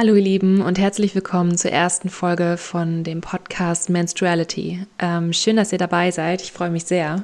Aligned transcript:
Hallo 0.00 0.14
ihr 0.14 0.22
Lieben 0.22 0.62
und 0.62 0.78
herzlich 0.78 1.14
willkommen 1.14 1.58
zur 1.58 1.72
ersten 1.72 2.08
Folge 2.08 2.56
von 2.56 3.04
dem 3.04 3.20
Podcast 3.20 3.90
Menstruality. 3.90 4.86
Ähm, 4.98 5.34
schön, 5.34 5.56
dass 5.56 5.72
ihr 5.72 5.78
dabei 5.78 6.10
seid. 6.10 6.40
Ich 6.40 6.52
freue 6.52 6.70
mich 6.70 6.86
sehr 6.86 7.22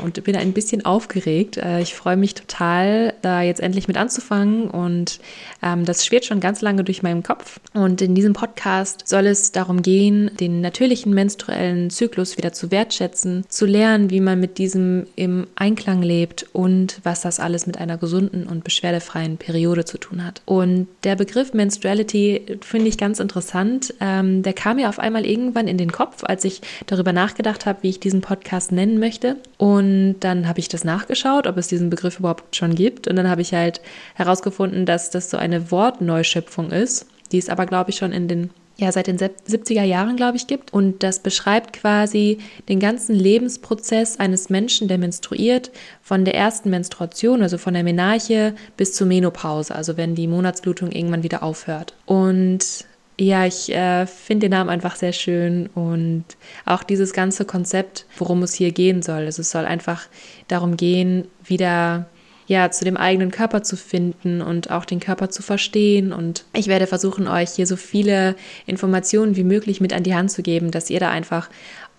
und 0.00 0.22
bin 0.22 0.36
ein 0.36 0.52
bisschen 0.52 0.84
aufgeregt. 0.84 1.56
Äh, 1.56 1.80
ich 1.80 1.96
freue 1.96 2.16
mich 2.16 2.34
total, 2.34 3.14
da 3.22 3.42
jetzt 3.42 3.60
endlich 3.60 3.88
mit 3.88 3.96
anzufangen 3.96 4.70
und 4.70 5.18
ähm, 5.60 5.84
das 5.84 6.06
schwirrt 6.06 6.24
schon 6.24 6.38
ganz 6.38 6.60
lange 6.60 6.84
durch 6.84 7.02
meinen 7.02 7.24
Kopf. 7.24 7.58
Und 7.72 8.00
in 8.00 8.14
diesem 8.14 8.32
Podcast 8.32 9.08
soll 9.08 9.26
es 9.26 9.50
darum 9.50 9.82
gehen, 9.82 10.30
den 10.38 10.60
natürlichen 10.60 11.12
menstruellen 11.14 11.90
Zyklus 11.90 12.36
wieder 12.36 12.52
zu 12.52 12.70
wertschätzen, 12.70 13.44
zu 13.48 13.66
lernen, 13.66 14.10
wie 14.10 14.20
man 14.20 14.38
mit 14.38 14.58
diesem 14.58 15.08
im 15.16 15.48
Einklang 15.56 16.00
lebt 16.00 16.46
und 16.52 17.00
was 17.02 17.22
das 17.22 17.40
alles 17.40 17.66
mit 17.66 17.78
einer 17.78 17.98
gesunden 17.98 18.46
und 18.46 18.62
beschwerdefreien 18.62 19.36
Periode 19.36 19.84
zu 19.84 19.98
tun 19.98 20.24
hat. 20.24 20.42
Und 20.44 20.86
der 21.02 21.16
Begriff 21.16 21.54
Menstruality 21.54 22.03
Spirituality 22.04 22.58
finde 22.60 22.88
ich 22.88 22.98
ganz 22.98 23.20
interessant. 23.20 23.94
Ähm, 24.00 24.42
der 24.42 24.52
kam 24.52 24.76
mir 24.76 24.88
auf 24.88 24.98
einmal 24.98 25.26
irgendwann 25.26 25.68
in 25.68 25.78
den 25.78 25.92
Kopf, 25.92 26.22
als 26.24 26.44
ich 26.44 26.60
darüber 26.86 27.12
nachgedacht 27.12 27.66
habe, 27.66 27.82
wie 27.82 27.90
ich 27.90 28.00
diesen 28.00 28.20
Podcast 28.20 28.72
nennen 28.72 28.98
möchte. 28.98 29.36
Und 29.58 30.16
dann 30.20 30.48
habe 30.48 30.60
ich 30.60 30.68
das 30.68 30.84
nachgeschaut, 30.84 31.46
ob 31.46 31.56
es 31.56 31.68
diesen 31.68 31.90
Begriff 31.90 32.18
überhaupt 32.18 32.56
schon 32.56 32.74
gibt. 32.74 33.08
Und 33.08 33.16
dann 33.16 33.28
habe 33.28 33.42
ich 33.42 33.54
halt 33.54 33.80
herausgefunden, 34.14 34.86
dass 34.86 35.10
das 35.10 35.30
so 35.30 35.36
eine 35.36 35.70
Wortneuschöpfung 35.70 36.70
ist. 36.70 37.06
Die 37.32 37.38
ist 37.38 37.50
aber, 37.50 37.66
glaube 37.66 37.90
ich, 37.90 37.96
schon 37.96 38.12
in 38.12 38.28
den 38.28 38.50
ja 38.76 38.90
seit 38.90 39.06
den 39.06 39.18
70er 39.18 39.82
Jahren, 39.84 40.16
glaube 40.16 40.36
ich, 40.36 40.46
gibt. 40.46 40.72
Und 40.72 41.02
das 41.02 41.20
beschreibt 41.20 41.72
quasi 41.72 42.38
den 42.68 42.80
ganzen 42.80 43.14
Lebensprozess 43.14 44.18
eines 44.18 44.50
Menschen, 44.50 44.88
der 44.88 44.98
menstruiert, 44.98 45.70
von 46.02 46.24
der 46.24 46.34
ersten 46.34 46.70
Menstruation, 46.70 47.42
also 47.42 47.58
von 47.58 47.74
der 47.74 47.84
Menarche 47.84 48.54
bis 48.76 48.94
zur 48.94 49.06
Menopause, 49.06 49.74
also 49.74 49.96
wenn 49.96 50.14
die 50.14 50.26
Monatsblutung 50.26 50.90
irgendwann 50.90 51.22
wieder 51.22 51.42
aufhört. 51.42 51.94
Und 52.06 52.84
ja, 53.16 53.46
ich 53.46 53.72
äh, 53.72 54.06
finde 54.06 54.46
den 54.46 54.50
Namen 54.50 54.70
einfach 54.70 54.96
sehr 54.96 55.12
schön 55.12 55.68
und 55.74 56.24
auch 56.64 56.82
dieses 56.82 57.12
ganze 57.12 57.44
Konzept, 57.44 58.06
worum 58.18 58.42
es 58.42 58.54
hier 58.54 58.72
gehen 58.72 59.02
soll. 59.02 59.26
Also 59.26 59.42
es 59.42 59.52
soll 59.52 59.66
einfach 59.66 60.08
darum 60.48 60.76
gehen, 60.76 61.28
wieder 61.44 62.06
ja, 62.46 62.70
zu 62.70 62.84
dem 62.84 62.96
eigenen 62.96 63.30
Körper 63.30 63.62
zu 63.62 63.76
finden 63.76 64.42
und 64.42 64.70
auch 64.70 64.84
den 64.84 65.00
Körper 65.00 65.30
zu 65.30 65.42
verstehen. 65.42 66.12
Und 66.12 66.44
ich 66.52 66.66
werde 66.66 66.86
versuchen, 66.86 67.28
euch 67.28 67.50
hier 67.50 67.66
so 67.66 67.76
viele 67.76 68.36
Informationen 68.66 69.36
wie 69.36 69.44
möglich 69.44 69.80
mit 69.80 69.92
an 69.92 70.02
die 70.02 70.14
Hand 70.14 70.30
zu 70.30 70.42
geben, 70.42 70.70
dass 70.70 70.90
ihr 70.90 71.00
da 71.00 71.10
einfach 71.10 71.48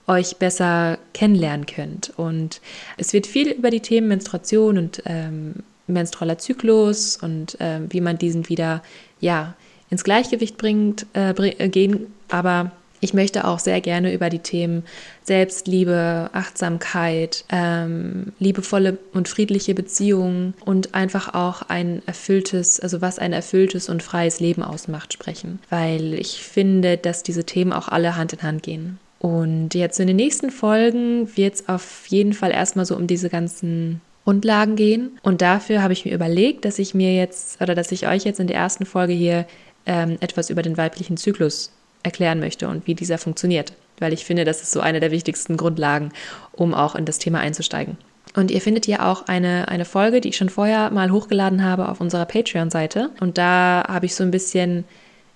euch 0.08 0.38
besser 0.38 1.00
kennenlernen 1.14 1.66
könnt. 1.66 2.14
Und 2.16 2.62
es 2.98 3.14
wird 3.14 3.28
viel 3.28 3.50
über 3.50 3.72
die 3.72 3.80
Themen 3.80 4.08
Menstruation 4.08 4.78
und 4.78 5.02
ähm, 5.06 5.56
menstrueller 5.88 6.38
Zyklus 6.38 7.18
und 7.18 7.60
äh, 7.60 7.80
wie 7.90 8.02
man 8.02 8.18
diesen 8.18 8.50
wieder 8.50 8.84
ja 9.20 9.56
ins 9.90 10.04
Gleichgewicht 10.04 10.58
bringt 10.58 11.06
äh, 11.14 11.70
gehen. 11.70 12.08
Aber 12.30 12.72
ich 13.02 13.14
möchte 13.14 13.46
auch 13.46 13.60
sehr 13.60 13.82
gerne 13.82 14.14
über 14.14 14.30
die 14.30 14.40
Themen 14.40 14.84
Selbstliebe, 15.24 16.30
Achtsamkeit, 16.34 17.46
ähm, 17.50 18.34
liebevolle 18.40 18.98
und 19.14 19.28
friedliche 19.28 19.74
Beziehungen 19.74 20.54
und 20.64 20.96
einfach 20.96 21.34
auch 21.34 21.64
ein 21.64 22.02
erfülltes, 22.06 22.80
also 22.80 23.02
was 23.02 23.20
ein 23.20 23.34
erfülltes 23.34 23.90
und 23.90 24.04
freies 24.04 24.40
Leben 24.40 24.64
ausmacht, 24.64 25.14
sprechen. 25.14 25.60
Weil 25.70 26.14
ich 26.14 26.42
finde, 26.42 26.98
dass 26.98 27.24
diese 27.24 27.44
Themen 27.44 27.74
auch 27.74 27.88
alle 27.88 28.16
Hand 28.16 28.34
in 28.34 28.44
Hand 28.44 28.64
gehen. 28.64 29.00
Und 29.20 29.74
jetzt 29.74 30.00
in 30.00 30.08
den 30.08 30.16
nächsten 30.16 30.52
Folgen 30.52 31.36
wird 31.36 31.56
es 31.56 31.70
auf 31.70 32.06
jeden 32.08 32.34
Fall 32.34 32.52
erstmal 32.52 32.86
so 32.86 32.96
um 32.96 33.08
diese 33.08 33.30
ganzen 33.30 34.02
Grundlagen 34.24 34.76
gehen. 34.76 35.18
Und 35.24 35.42
dafür 35.42 35.82
habe 35.82 35.94
ich 35.94 36.06
mir 36.06 36.14
überlegt, 36.14 36.66
dass 36.66 36.80
ich 36.80 36.94
mir 36.94 37.16
jetzt 37.16 37.62
oder 37.62 37.76
dass 37.76 37.92
ich 37.92 38.08
euch 38.08 38.24
jetzt 38.24 38.40
in 38.40 38.48
der 38.48 38.58
ersten 38.58 38.86
Folge 38.86 39.14
hier 39.14 39.46
ähm, 39.86 40.18
etwas 40.20 40.50
über 40.50 40.62
den 40.62 40.78
weiblichen 40.78 41.18
Zyklus 41.18 41.72
erklären 42.06 42.40
möchte 42.40 42.70
und 42.70 42.88
wie 42.88 42.96
dieser 42.96 43.18
funktioniert, 43.18 43.74
weil 44.00 44.14
ich 44.14 44.24
finde, 44.24 44.46
das 44.46 44.62
ist 44.62 44.72
so 44.72 44.80
eine 44.80 45.00
der 45.00 45.12
wichtigsten 45.12 45.58
Grundlagen, 45.58 46.12
um 46.54 46.74
auch 46.74 46.96
in 46.96 47.06
das 47.06 47.20
Thema 47.20 47.40
einzusteigen. 47.40 47.98
Und 48.36 48.52
ihr 48.52 48.62
findet 48.62 48.86
hier 48.86 49.06
auch 49.06 49.28
eine, 49.28 49.68
eine 49.70 49.86
Folge, 49.86 50.22
die 50.22 50.30
ich 50.30 50.38
schon 50.38 50.50
vorher 50.50 50.92
mal 50.92 51.12
hochgeladen 51.12 51.64
habe 51.64 51.90
auf 51.90 52.02
unserer 52.02 52.26
Patreon-Seite. 52.26 53.10
Und 53.22 53.38
da 53.38 53.86
habe 53.88 54.06
ich 54.06 54.16
so 54.16 54.24
ein 54.24 54.32
bisschen 54.32 54.84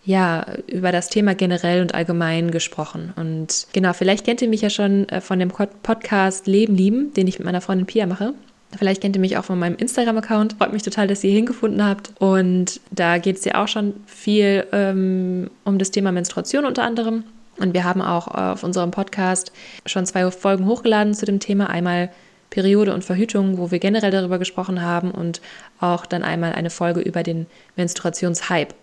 ja, 0.03 0.45
über 0.67 0.91
das 0.91 1.09
Thema 1.09 1.35
generell 1.35 1.81
und 1.81 1.93
allgemein 1.93 2.51
gesprochen. 2.51 3.13
Und 3.15 3.67
genau, 3.73 3.93
vielleicht 3.93 4.25
kennt 4.25 4.41
ihr 4.41 4.49
mich 4.49 4.61
ja 4.61 4.69
schon 4.69 5.07
äh, 5.09 5.21
von 5.21 5.39
dem 5.39 5.49
Podcast 5.49 6.47
Leben 6.47 6.75
lieben, 6.75 7.13
den 7.13 7.27
ich 7.27 7.39
mit 7.39 7.45
meiner 7.45 7.61
Freundin 7.61 7.85
Pia 7.85 8.05
mache. 8.05 8.33
Vielleicht 8.77 9.01
kennt 9.01 9.15
ihr 9.15 9.19
mich 9.19 9.37
auch 9.37 9.45
von 9.45 9.57
meinem 9.57 9.75
Instagram-Account. 9.77 10.53
Freut 10.53 10.73
mich 10.73 10.83
total, 10.83 11.07
dass 11.07 11.23
ihr 11.23 11.31
hingefunden 11.31 11.83
habt. 11.83 12.11
Und 12.19 12.79
da 12.91 13.17
geht 13.17 13.37
es 13.37 13.45
ja 13.45 13.63
auch 13.63 13.67
schon 13.67 13.95
viel 14.05 14.67
ähm, 14.71 15.49
um 15.63 15.79
das 15.79 15.91
Thema 15.91 16.11
Menstruation 16.11 16.65
unter 16.65 16.83
anderem. 16.83 17.23
Und 17.57 17.73
wir 17.73 17.83
haben 17.83 18.01
auch 18.01 18.27
auf 18.27 18.63
unserem 18.63 18.91
Podcast 18.91 19.51
schon 19.85 20.05
zwei 20.05 20.29
Folgen 20.31 20.65
hochgeladen 20.65 21.13
zu 21.13 21.25
dem 21.25 21.39
Thema. 21.39 21.69
Einmal 21.69 22.09
Periode 22.49 22.93
und 22.93 23.03
Verhütung, 23.03 23.57
wo 23.57 23.71
wir 23.71 23.79
generell 23.79 24.11
darüber 24.11 24.39
gesprochen 24.39 24.81
haben 24.81 25.11
und 25.11 25.41
auch 25.79 26.05
dann 26.05 26.23
einmal 26.23 26.53
eine 26.53 26.69
Folge 26.69 27.01
über 27.01 27.23
den 27.23 27.47
Menstruationshype, 27.75 28.73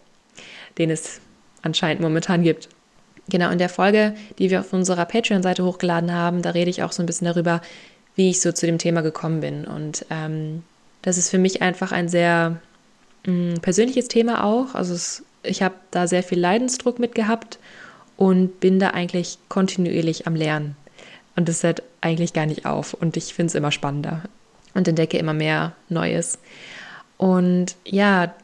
den 0.79 0.91
es 0.91 1.21
anscheinend 1.63 2.01
momentan 2.01 2.43
gibt. 2.43 2.69
Genau, 3.29 3.51
in 3.51 3.59
der 3.59 3.69
Folge, 3.69 4.15
die 4.39 4.51
wir 4.51 4.61
auf 4.61 4.73
unserer 4.73 5.05
Patreon-Seite 5.05 5.65
hochgeladen 5.65 6.13
haben, 6.13 6.43
da 6.43 6.51
rede 6.51 6.71
ich 6.71 6.85
auch 6.85 6.93
so 6.93 7.03
ein 7.03 7.07
bisschen 7.07 7.27
darüber, 7.27 7.61
wie 8.17 8.31
ich 8.31 8.41
so 8.41 8.51
zu 8.51 8.67
dem 8.67 8.79
Thema 8.79 9.03
gekommen 9.03 9.41
bin. 9.41 9.67
Und 9.67 10.05
ähm, 10.11 10.63
das 11.03 11.19
ist 11.19 11.31
für 11.31 11.39
mich 11.39 11.63
einfach 11.63 11.93
ein 11.93 12.09
sehr 12.09 12.61
mh, 13.27 13.33
mm, 13.33 13.61
persönliches 13.61 14.09
Thema 14.09 14.45
auch. 14.45 14.75
Also 14.75 14.95
es, 14.95 15.23
ich 15.43 15.63
habe 15.63 15.75
da 15.91 16.09
sehr 16.09 16.23
viel 16.23 16.41
Leidensdruck 16.41 16.99
mit 16.99 17.15
gehabt 17.15 17.59
und 18.17 18.61
bin 18.61 18.79
da 18.79 18.91
eigentlich 18.91 19.39
kontinuierlich 19.49 20.27
am 20.27 20.35
Lernen. 20.35 20.77
Und 21.37 21.49
das 21.49 21.63
hört 21.63 21.83
eigentlich 22.01 22.33
gar 22.33 22.47
nicht 22.47 22.65
auf. 22.65 22.95
Und 22.95 23.17
ich 23.17 23.35
finde 23.35 23.49
es 23.51 23.55
immer 23.55 23.71
spannender 23.71 24.23
und 24.75 24.89
entdecke 24.89 25.19
immer 25.19 25.35
mehr 25.35 25.73
Neues. 25.91 26.39
Und 27.19 27.77
ja, 27.85 28.35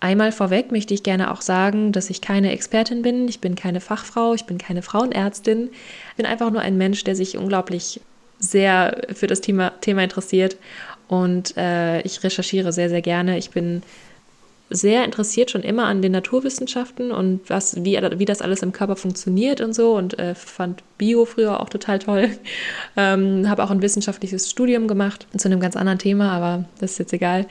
einmal 0.00 0.32
vorweg 0.32 0.72
möchte 0.72 0.94
ich 0.94 1.04
gerne 1.04 1.30
auch 1.30 1.40
sagen, 1.40 1.92
dass 1.92 2.10
ich 2.10 2.20
keine 2.20 2.52
Expertin 2.52 3.02
bin. 3.02 3.28
Ich 3.28 3.40
bin 3.40 3.54
keine 3.54 3.80
Fachfrau, 3.80 4.34
ich 4.34 4.44
bin 4.44 4.58
keine 4.58 4.82
Frauenärztin. 4.82 5.70
Ich 6.10 6.16
bin 6.16 6.26
einfach 6.26 6.50
nur 6.50 6.60
ein 6.60 6.76
Mensch, 6.76 7.04
der 7.04 7.14
sich 7.14 7.36
unglaublich 7.36 8.00
sehr 8.42 9.06
für 9.14 9.26
das 9.26 9.40
Thema, 9.40 9.70
Thema 9.80 10.02
interessiert 10.02 10.56
und 11.08 11.56
äh, 11.56 12.02
ich 12.02 12.22
recherchiere 12.22 12.72
sehr, 12.72 12.88
sehr 12.88 13.02
gerne. 13.02 13.38
Ich 13.38 13.50
bin 13.50 13.82
sehr 14.68 15.04
interessiert 15.04 15.50
schon 15.50 15.62
immer 15.62 15.84
an 15.84 16.02
den 16.02 16.12
Naturwissenschaften 16.12 17.12
und 17.12 17.48
was, 17.48 17.84
wie, 17.84 17.98
wie 18.16 18.24
das 18.24 18.40
alles 18.40 18.62
im 18.62 18.72
Körper 18.72 18.96
funktioniert 18.96 19.60
und 19.60 19.74
so 19.74 19.94
und 19.94 20.18
äh, 20.18 20.34
fand 20.34 20.82
Bio 20.98 21.24
früher 21.24 21.60
auch 21.60 21.68
total 21.68 21.98
toll. 21.98 22.30
Ähm, 22.94 23.48
Habe 23.48 23.64
auch 23.64 23.70
ein 23.70 23.80
wissenschaftliches 23.80 24.50
Studium 24.50 24.86
gemacht 24.86 25.26
zu 25.34 25.48
einem 25.48 25.60
ganz 25.60 25.76
anderen 25.76 25.98
Thema, 25.98 26.30
aber 26.32 26.66
das 26.78 26.92
ist 26.92 26.98
jetzt 26.98 27.12
egal. 27.14 27.46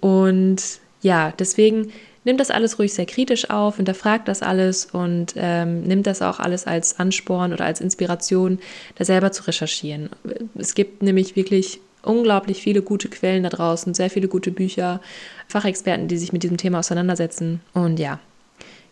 Und 0.00 0.62
ja, 1.00 1.32
deswegen 1.38 1.90
nimmt 2.24 2.40
das 2.40 2.50
alles 2.50 2.78
ruhig 2.78 2.92
sehr 2.92 3.06
kritisch 3.06 3.50
auf, 3.50 3.76
hinterfragt 3.76 4.28
das 4.28 4.42
alles 4.42 4.86
und 4.86 5.34
ähm, 5.36 5.82
nimmt 5.82 6.06
das 6.06 6.22
auch 6.22 6.40
alles 6.40 6.66
als 6.66 6.98
Ansporn 6.98 7.52
oder 7.52 7.64
als 7.64 7.80
Inspiration, 7.80 8.58
da 8.96 9.04
selber 9.04 9.32
zu 9.32 9.44
recherchieren. 9.44 10.10
Es 10.54 10.74
gibt 10.74 11.02
nämlich 11.02 11.36
wirklich 11.36 11.80
unglaublich 12.02 12.62
viele 12.62 12.82
gute 12.82 13.08
Quellen 13.08 13.42
da 13.42 13.48
draußen, 13.48 13.94
sehr 13.94 14.10
viele 14.10 14.28
gute 14.28 14.50
Bücher, 14.50 15.00
Fachexperten, 15.48 16.08
die 16.08 16.18
sich 16.18 16.32
mit 16.32 16.42
diesem 16.42 16.56
Thema 16.56 16.80
auseinandersetzen. 16.80 17.60
Und 17.72 17.98
ja, 17.98 18.20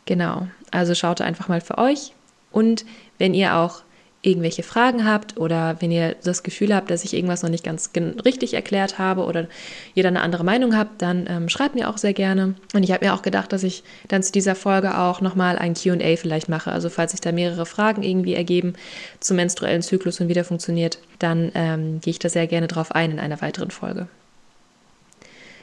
genau. 0.06 0.46
Also 0.70 0.94
schaut 0.94 1.20
einfach 1.20 1.48
mal 1.48 1.60
für 1.60 1.78
euch. 1.78 2.12
Und 2.50 2.84
wenn 3.18 3.34
ihr 3.34 3.56
auch 3.56 3.82
irgendwelche 4.22 4.62
Fragen 4.62 5.04
habt 5.04 5.36
oder 5.36 5.76
wenn 5.80 5.90
ihr 5.90 6.14
das 6.22 6.44
Gefühl 6.44 6.72
habt, 6.74 6.90
dass 6.90 7.02
ich 7.02 7.12
irgendwas 7.12 7.42
noch 7.42 7.50
nicht 7.50 7.64
ganz 7.64 7.90
richtig 8.24 8.54
erklärt 8.54 8.98
habe 8.98 9.24
oder 9.24 9.48
ihr 9.94 10.04
dann 10.04 10.16
eine 10.16 10.24
andere 10.24 10.44
Meinung 10.44 10.76
habt, 10.76 11.02
dann 11.02 11.26
ähm, 11.28 11.48
schreibt 11.48 11.74
mir 11.74 11.90
auch 11.90 11.98
sehr 11.98 12.12
gerne. 12.12 12.54
Und 12.72 12.84
ich 12.84 12.92
habe 12.92 13.04
mir 13.04 13.14
auch 13.14 13.22
gedacht, 13.22 13.52
dass 13.52 13.64
ich 13.64 13.82
dann 14.06 14.22
zu 14.22 14.30
dieser 14.30 14.54
Folge 14.54 14.96
auch 14.96 15.20
nochmal 15.20 15.58
ein 15.58 15.74
QA 15.74 16.16
vielleicht 16.16 16.48
mache. 16.48 16.70
Also 16.70 16.88
falls 16.88 17.10
sich 17.10 17.20
da 17.20 17.32
mehrere 17.32 17.66
Fragen 17.66 18.04
irgendwie 18.04 18.34
ergeben 18.34 18.74
zum 19.18 19.36
menstruellen 19.36 19.82
Zyklus 19.82 20.20
und 20.20 20.28
wie 20.28 20.34
der 20.34 20.44
funktioniert, 20.44 20.98
dann 21.18 21.50
ähm, 21.56 22.00
gehe 22.00 22.12
ich 22.12 22.20
da 22.20 22.28
sehr 22.28 22.46
gerne 22.46 22.68
drauf 22.68 22.92
ein 22.92 23.10
in 23.10 23.18
einer 23.18 23.42
weiteren 23.42 23.72
Folge. 23.72 24.06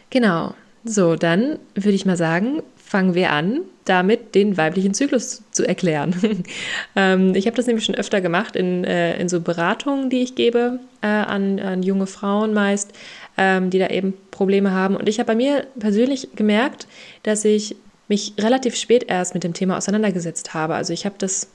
Genau. 0.10 0.54
So, 0.84 1.16
dann 1.16 1.60
würde 1.76 1.96
ich 1.96 2.06
mal 2.06 2.18
sagen, 2.18 2.62
fangen 2.90 3.14
wir 3.14 3.32
an, 3.32 3.62
damit 3.86 4.34
den 4.34 4.58
weiblichen 4.58 4.96
Zyklus 4.96 5.44
zu 5.52 5.64
erklären. 5.64 6.16
ähm, 6.96 7.36
ich 7.36 7.46
habe 7.46 7.56
das 7.56 7.68
nämlich 7.68 7.86
schon 7.86 7.94
öfter 7.94 8.20
gemacht 8.20 8.56
in, 8.56 8.84
äh, 8.84 9.16
in 9.20 9.30
so 9.30 9.42
Beratungen, 9.42 10.10
die 10.10 10.24
ich 10.24 10.34
gebe 10.34 10.80
äh, 11.04 11.06
an, 11.06 11.60
an, 11.60 11.84
junge 11.84 12.08
Frauen 12.08 12.52
meist, 12.52 12.92
ähm, 13.38 13.70
die 13.70 13.78
da 13.78 13.90
eben 13.90 14.16
Probleme 14.32 14.72
haben. 14.72 14.96
Und 14.96 15.08
ich 15.08 15.20
habe 15.20 15.28
bei 15.28 15.36
mir 15.36 15.68
persönlich 15.78 16.30
gemerkt, 16.34 16.88
dass 17.22 17.46
ich 17.46 17.76
mich 18.08 18.34
relativ 18.40 18.76
spät 18.76 19.06
erst 19.08 19.36
mit 19.36 19.44
dem 19.44 19.54
Thema 19.54 19.78
auseinandergesetzt 19.78 20.56
habe. 20.56 20.74
Also 20.74 20.92
ich 20.92 21.06
habe 21.06 21.16
das, 21.20 21.48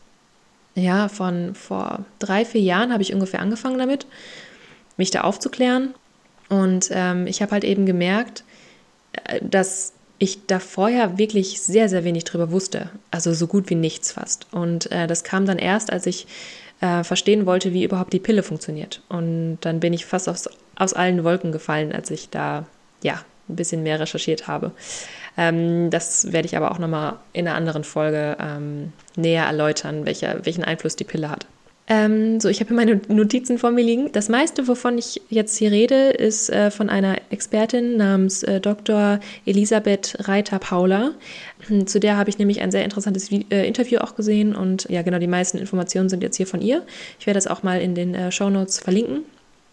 ja, 0.77 1.09
von 1.09 1.57
vor 1.57 2.05
drei, 2.21 2.45
vier 2.45 2.61
Jahren 2.61 2.93
habe 2.93 3.03
ich 3.03 3.13
ungefähr 3.13 3.41
angefangen 3.41 3.79
damit, 3.79 4.07
mich 4.97 5.11
da 5.11 5.23
aufzuklären. 5.23 5.95
Und 6.49 6.91
ähm, 6.93 7.27
ich 7.27 7.43
habe 7.43 7.51
halt 7.51 7.65
eben 7.65 7.87
gemerkt, 7.87 8.45
äh, 9.25 9.41
dass 9.43 9.95
ich 10.25 10.47
da 10.47 10.59
vorher 10.59 11.19
wirklich 11.19 11.61
sehr, 11.61 11.89
sehr 11.89 12.05
wenig 12.05 12.25
drüber 12.25 12.51
wusste. 12.51 12.91
Also 13.11 13.33
so 13.33 13.47
gut 13.47 13.71
wie 13.71 13.75
nichts 13.75 14.13
fast. 14.13 14.47
Und 14.53 14.91
äh, 14.91 15.07
das 15.07 15.23
kam 15.25 15.47
dann 15.47 15.59
erst, 15.59 15.93
als 15.93 16.07
ich 16.07 16.27
äh, 16.81 17.05
verstehen 17.05 17.47
wollte, 17.47 17.73
wie 17.73 17.85
überhaupt 17.85 18.13
die 18.13 18.21
Pille 18.21 18.43
funktioniert. 18.43 19.03
Und 19.09 19.59
dann 19.61 19.81
bin 19.81 19.93
ich 19.93 20.07
fast 20.07 20.29
aus, 20.29 20.49
aus 20.77 20.95
allen 20.95 21.25
Wolken 21.25 21.53
gefallen, 21.53 21.93
als 21.93 22.11
ich 22.11 22.31
da 22.31 22.67
ja 23.03 23.21
ein 23.49 23.57
bisschen 23.57 23.83
mehr 23.83 24.01
recherchiert 24.01 24.49
habe. 24.49 24.73
Ähm, 25.37 25.91
das 25.91 26.33
werde 26.33 26.47
ich 26.47 26.57
aber 26.57 26.71
auch 26.71 26.79
nochmal 26.79 27.19
in 27.33 27.47
einer 27.47 27.57
anderen 27.57 27.85
Folge 27.85 28.37
ähm, 28.41 28.93
näher 29.17 29.45
erläutern, 29.45 30.07
welcher, 30.07 30.45
welchen 30.45 30.65
Einfluss 30.65 30.97
die 30.97 31.05
Pille 31.05 31.31
hat. 31.31 31.47
Ähm, 31.87 32.41
so, 32.41 32.49
ich 32.49 32.61
habe 32.61 32.69
hier 32.69 32.77
meine 32.77 33.01
Notizen 33.09 33.59
vor 33.59 33.71
mir 33.71 33.85
liegen. 33.85 34.11
Das 34.13 34.31
meiste, 34.31 34.69
wovon 34.69 34.97
ich 34.97 35.21
jetzt 35.29 35.59
hier 35.59 35.71
rede, 35.71 36.11
ist 36.11 36.49
äh, 36.49 36.71
von 36.71 36.89
einer 36.89 37.19
Expertin 37.29 37.99
namens 37.99 38.43
äh, 38.43 38.59
Dr. 38.59 39.21
Elisabeth 39.45 40.17
Reiter-Paula. 40.21 41.11
Hm, 41.67 41.87
zu 41.87 42.01
der 42.01 42.17
habe 42.17 42.31
ich 42.31 42.39
nämlich 42.39 42.63
ein 42.63 42.71
sehr 42.71 42.85
interessantes 42.85 43.31
Vi 43.31 43.45
äh, 43.51 43.67
Interview 43.69 43.99
auch 43.99 44.17
gesehen 44.17 44.57
und 44.57 44.87
ja, 44.89 45.03
genau, 45.03 45.19
die 45.19 45.27
meisten 45.27 45.59
Informationen 45.59 46.09
sind 46.09 46.23
jetzt 46.23 46.39
hier 46.39 46.47
von 46.47 46.63
ihr. 46.63 46.83
Ich 47.21 47.27
werde 47.27 47.37
das 47.37 47.47
auch 47.47 47.63
mal 47.63 47.83
in 47.83 47.95
den 47.95 48.15
äh, 48.15 48.33
Show 48.33 48.49
Notes 48.49 48.79
verlinken 48.79 49.25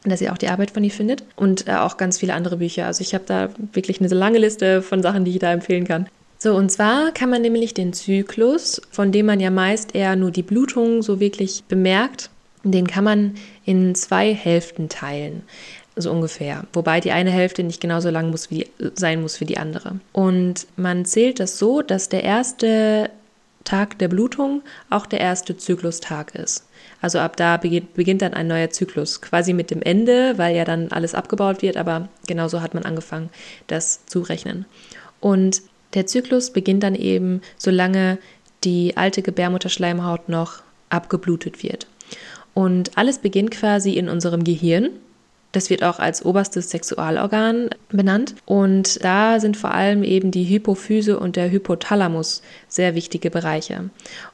dass 0.04 0.20
ihr 0.20 0.34
auch 0.34 0.38
die 0.40 0.48
Arbeit 0.48 0.72
von 0.72 0.84
ihr 0.84 0.90
findet 0.90 1.24
und 1.36 1.68
äh, 1.68 1.74
auch 1.74 1.98
ganz 1.98 2.18
viele 2.18 2.34
andere 2.34 2.58
Bücher. 2.58 2.88
Also 2.88 3.02
ich 3.02 3.14
habe 3.14 3.24
da 3.28 3.50
wirklich 3.74 4.00
eine 4.00 4.10
lange 4.10 4.40
Liste 4.40 4.82
von 4.82 5.04
Sachen, 5.04 5.26
die 5.26 5.32
ich 5.32 5.38
da 5.40 5.54
empfehlen 5.54 5.88
kann. 5.88 6.08
So, 6.44 6.56
und 6.56 6.72
zwar 6.72 7.12
kann 7.12 7.30
man 7.30 7.44
nämlich 7.44 7.76
den 7.76 7.94
Zyklus, 7.94 8.82
von 8.90 9.12
dem 9.12 9.28
man 9.28 9.40
ja 9.40 9.52
meist 9.52 9.94
eher 9.94 10.16
nur 10.16 10.32
die 10.32 10.42
Blutung 10.42 11.04
so 11.04 11.20
wirklich 11.20 11.64
bemerkt, 11.66 12.32
den 12.64 12.88
kann 12.88 13.04
man 13.04 13.36
in 13.64 13.94
zwei 13.94 14.34
Hälften 14.34 14.90
teilen. 14.90 15.44
So 15.96 16.10
ungefähr. 16.10 16.64
Wobei 16.74 17.00
die 17.00 17.12
eine 17.12 17.30
Hälfte 17.30 17.62
nicht 17.62 17.80
genauso 17.80 18.10
lang 18.10 18.32
muss 18.32 18.50
wie, 18.50 18.66
sein 18.96 19.22
muss 19.22 19.40
wie 19.40 19.46
die 19.46 19.60
andere. 19.60 20.00
Und 20.14 20.66
man 20.78 21.06
zählt 21.06 21.40
das 21.40 21.60
so, 21.60 21.84
dass 21.84 22.10
der 22.10 22.24
erste 22.24 23.12
Tag 23.64 24.00
der 24.00 24.08
Blutung 24.08 24.64
auch 24.90 25.06
der 25.06 25.20
erste 25.20 25.58
Zyklustag 25.58 26.34
ist. 26.34 26.66
Also 27.02 27.20
ab 27.20 27.38
da 27.38 27.58
beginnt, 27.58 27.94
beginnt 27.94 28.24
dann 28.24 28.34
ein 28.34 28.48
neuer 28.48 28.72
Zyklus, 28.72 29.22
quasi 29.22 29.54
mit 29.54 29.70
dem 29.70 29.84
Ende, 29.84 30.40
weil 30.40 30.56
ja 30.56 30.66
dann 30.66 30.92
alles 30.92 31.14
abgebaut 31.14 31.62
wird, 31.62 31.78
aber 31.78 32.10
genauso 32.26 32.62
hat 32.62 32.74
man 32.74 32.84
angefangen, 32.84 33.30
das 33.68 34.08
zu 34.08 34.22
rechnen. 34.22 34.66
Und 35.20 35.62
der 35.94 36.08
Zyklus 36.08 36.52
beginnt 36.52 36.84
dann 36.84 36.96
eben, 36.96 37.42
solange 37.58 38.18
die 38.64 38.98
alte 38.98 39.22
Gebärmutterschleimhaut 39.22 40.30
noch 40.30 40.62
abgeblutet 40.90 41.64
wird. 41.64 41.88
Und 42.54 42.98
alles 42.98 43.20
beginnt 43.20 43.52
quasi 43.52 43.94
in 43.94 44.10
unserem 44.10 44.44
Gehirn. 44.44 44.90
Das 45.54 45.70
wird 45.70 45.84
auch 45.84 46.00
als 46.00 46.24
oberstes 46.24 46.70
Sexualorgan 46.70 47.70
benannt. 47.90 48.36
Und 48.46 49.04
da 49.04 49.40
sind 49.40 49.58
vor 49.58 49.74
allem 49.74 50.04
eben 50.04 50.32
die 50.32 50.46
Hypophyse 50.46 51.20
und 51.20 51.36
der 51.36 51.52
Hypothalamus 51.52 52.42
sehr 52.70 52.96
wichtige 52.96 53.30
Bereiche. 53.30 53.90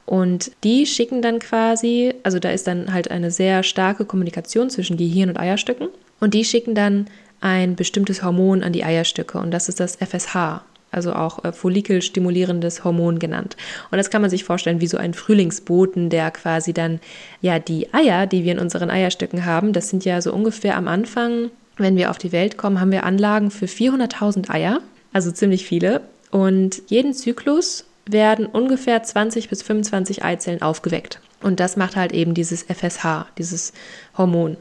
Und 0.06 0.52
die 0.62 0.86
schicken 0.86 1.22
dann 1.22 1.40
quasi, 1.40 2.14
also 2.22 2.38
da 2.38 2.50
ist 2.50 2.66
dann 2.66 2.92
halt 2.92 3.10
eine 3.10 3.30
sehr 3.30 3.62
starke 3.62 4.04
Kommunikation 4.04 4.70
zwischen 4.70 4.96
Gehirn 4.96 5.28
und 5.28 5.40
Eierstöcken. 5.40 5.88
Und 6.20 6.34
die 6.34 6.44
schicken 6.44 6.74
dann 6.74 7.06
ein 7.40 7.76
bestimmtes 7.76 8.22
Hormon 8.22 8.62
an 8.62 8.72
die 8.72 8.84
Eierstöcke. 8.84 9.38
Und 9.38 9.50
das 9.50 9.68
ist 9.68 9.80
das 9.80 9.96
FSH 9.96 10.62
also 10.90 11.12
auch 11.12 11.44
äh, 11.44 11.52
follikelstimulierendes 11.52 12.84
Hormon 12.84 13.18
genannt. 13.18 13.56
Und 13.90 13.98
das 13.98 14.10
kann 14.10 14.22
man 14.22 14.30
sich 14.30 14.44
vorstellen 14.44 14.80
wie 14.80 14.86
so 14.86 14.96
ein 14.96 15.14
Frühlingsboten, 15.14 16.10
der 16.10 16.30
quasi 16.30 16.72
dann 16.72 17.00
ja 17.40 17.58
die 17.58 17.92
Eier, 17.92 18.26
die 18.26 18.44
wir 18.44 18.52
in 18.52 18.58
unseren 18.58 18.90
Eierstöcken 18.90 19.44
haben, 19.44 19.72
das 19.72 19.90
sind 19.90 20.04
ja 20.04 20.20
so 20.20 20.32
ungefähr 20.32 20.76
am 20.76 20.88
Anfang, 20.88 21.50
wenn 21.76 21.96
wir 21.96 22.10
auf 22.10 22.18
die 22.18 22.32
Welt 22.32 22.56
kommen, 22.58 22.80
haben 22.80 22.92
wir 22.92 23.04
Anlagen 23.04 23.50
für 23.50 23.66
400.000 23.66 24.50
Eier, 24.50 24.80
also 25.12 25.30
ziemlich 25.30 25.66
viele. 25.66 26.02
Und 26.30 26.82
jeden 26.88 27.14
Zyklus 27.14 27.84
werden 28.06 28.46
ungefähr 28.46 29.02
20 29.02 29.48
bis 29.48 29.62
25 29.62 30.24
Eizellen 30.24 30.62
aufgeweckt. 30.62 31.20
Und 31.42 31.60
das 31.60 31.76
macht 31.76 31.96
halt 31.96 32.12
eben 32.12 32.34
dieses 32.34 32.64
FSH, 32.64 33.26
dieses 33.36 33.72
Hormon. 34.16 34.56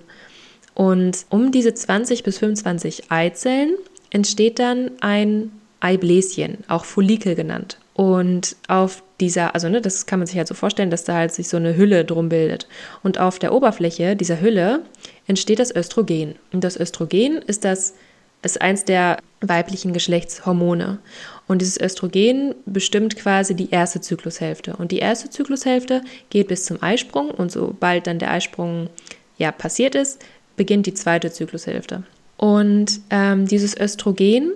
Und 0.75 1.25
um 1.29 1.51
diese 1.51 1.73
20 1.73 2.23
bis 2.23 2.37
25 2.37 3.11
Eizellen 3.11 3.75
entsteht 4.11 4.59
dann 4.59 4.91
ein 5.01 5.51
Eibläschen, 5.79 6.63
auch 6.67 6.85
Follikel 6.85 7.35
genannt. 7.35 7.77
Und 7.93 8.55
auf 8.67 9.03
dieser, 9.19 9.55
also 9.55 9.69
ne, 9.69 9.81
das 9.81 10.05
kann 10.05 10.19
man 10.19 10.27
sich 10.27 10.37
halt 10.37 10.47
so 10.47 10.53
vorstellen, 10.53 10.91
dass 10.91 11.03
da 11.03 11.15
halt 11.15 11.33
sich 11.33 11.49
so 11.49 11.57
eine 11.57 11.75
Hülle 11.75 12.05
drum 12.05 12.29
bildet. 12.29 12.67
Und 13.03 13.19
auf 13.19 13.39
der 13.39 13.53
Oberfläche 13.53 14.15
dieser 14.15 14.39
Hülle 14.39 14.83
entsteht 15.25 15.59
das 15.59 15.75
Östrogen. 15.75 16.35
Und 16.53 16.63
das 16.63 16.79
Östrogen 16.79 17.37
ist 17.41 17.65
das 17.65 17.95
ist 18.43 18.61
eins 18.61 18.85
der 18.85 19.17
weiblichen 19.41 19.93
Geschlechtshormone. 19.93 20.99
Und 21.47 21.61
dieses 21.61 21.79
Östrogen 21.79 22.55
bestimmt 22.65 23.15
quasi 23.15 23.55
die 23.55 23.71
erste 23.71 24.01
Zyklushälfte. 24.01 24.75
Und 24.75 24.91
die 24.91 24.99
erste 24.99 25.29
Zyklushälfte 25.29 26.01
geht 26.29 26.47
bis 26.47 26.65
zum 26.65 26.81
Eisprung. 26.81 27.31
Und 27.31 27.51
sobald 27.51 28.07
dann 28.07 28.19
der 28.19 28.31
Eisprung 28.31 28.89
ja 29.37 29.51
passiert 29.51 29.95
ist, 29.95 30.21
beginnt 30.55 30.85
die 30.85 30.93
zweite 30.93 31.31
Zyklushälfte. 31.31 32.03
Und 32.37 33.01
ähm, 33.09 33.47
dieses 33.47 33.75
Östrogen 33.75 34.51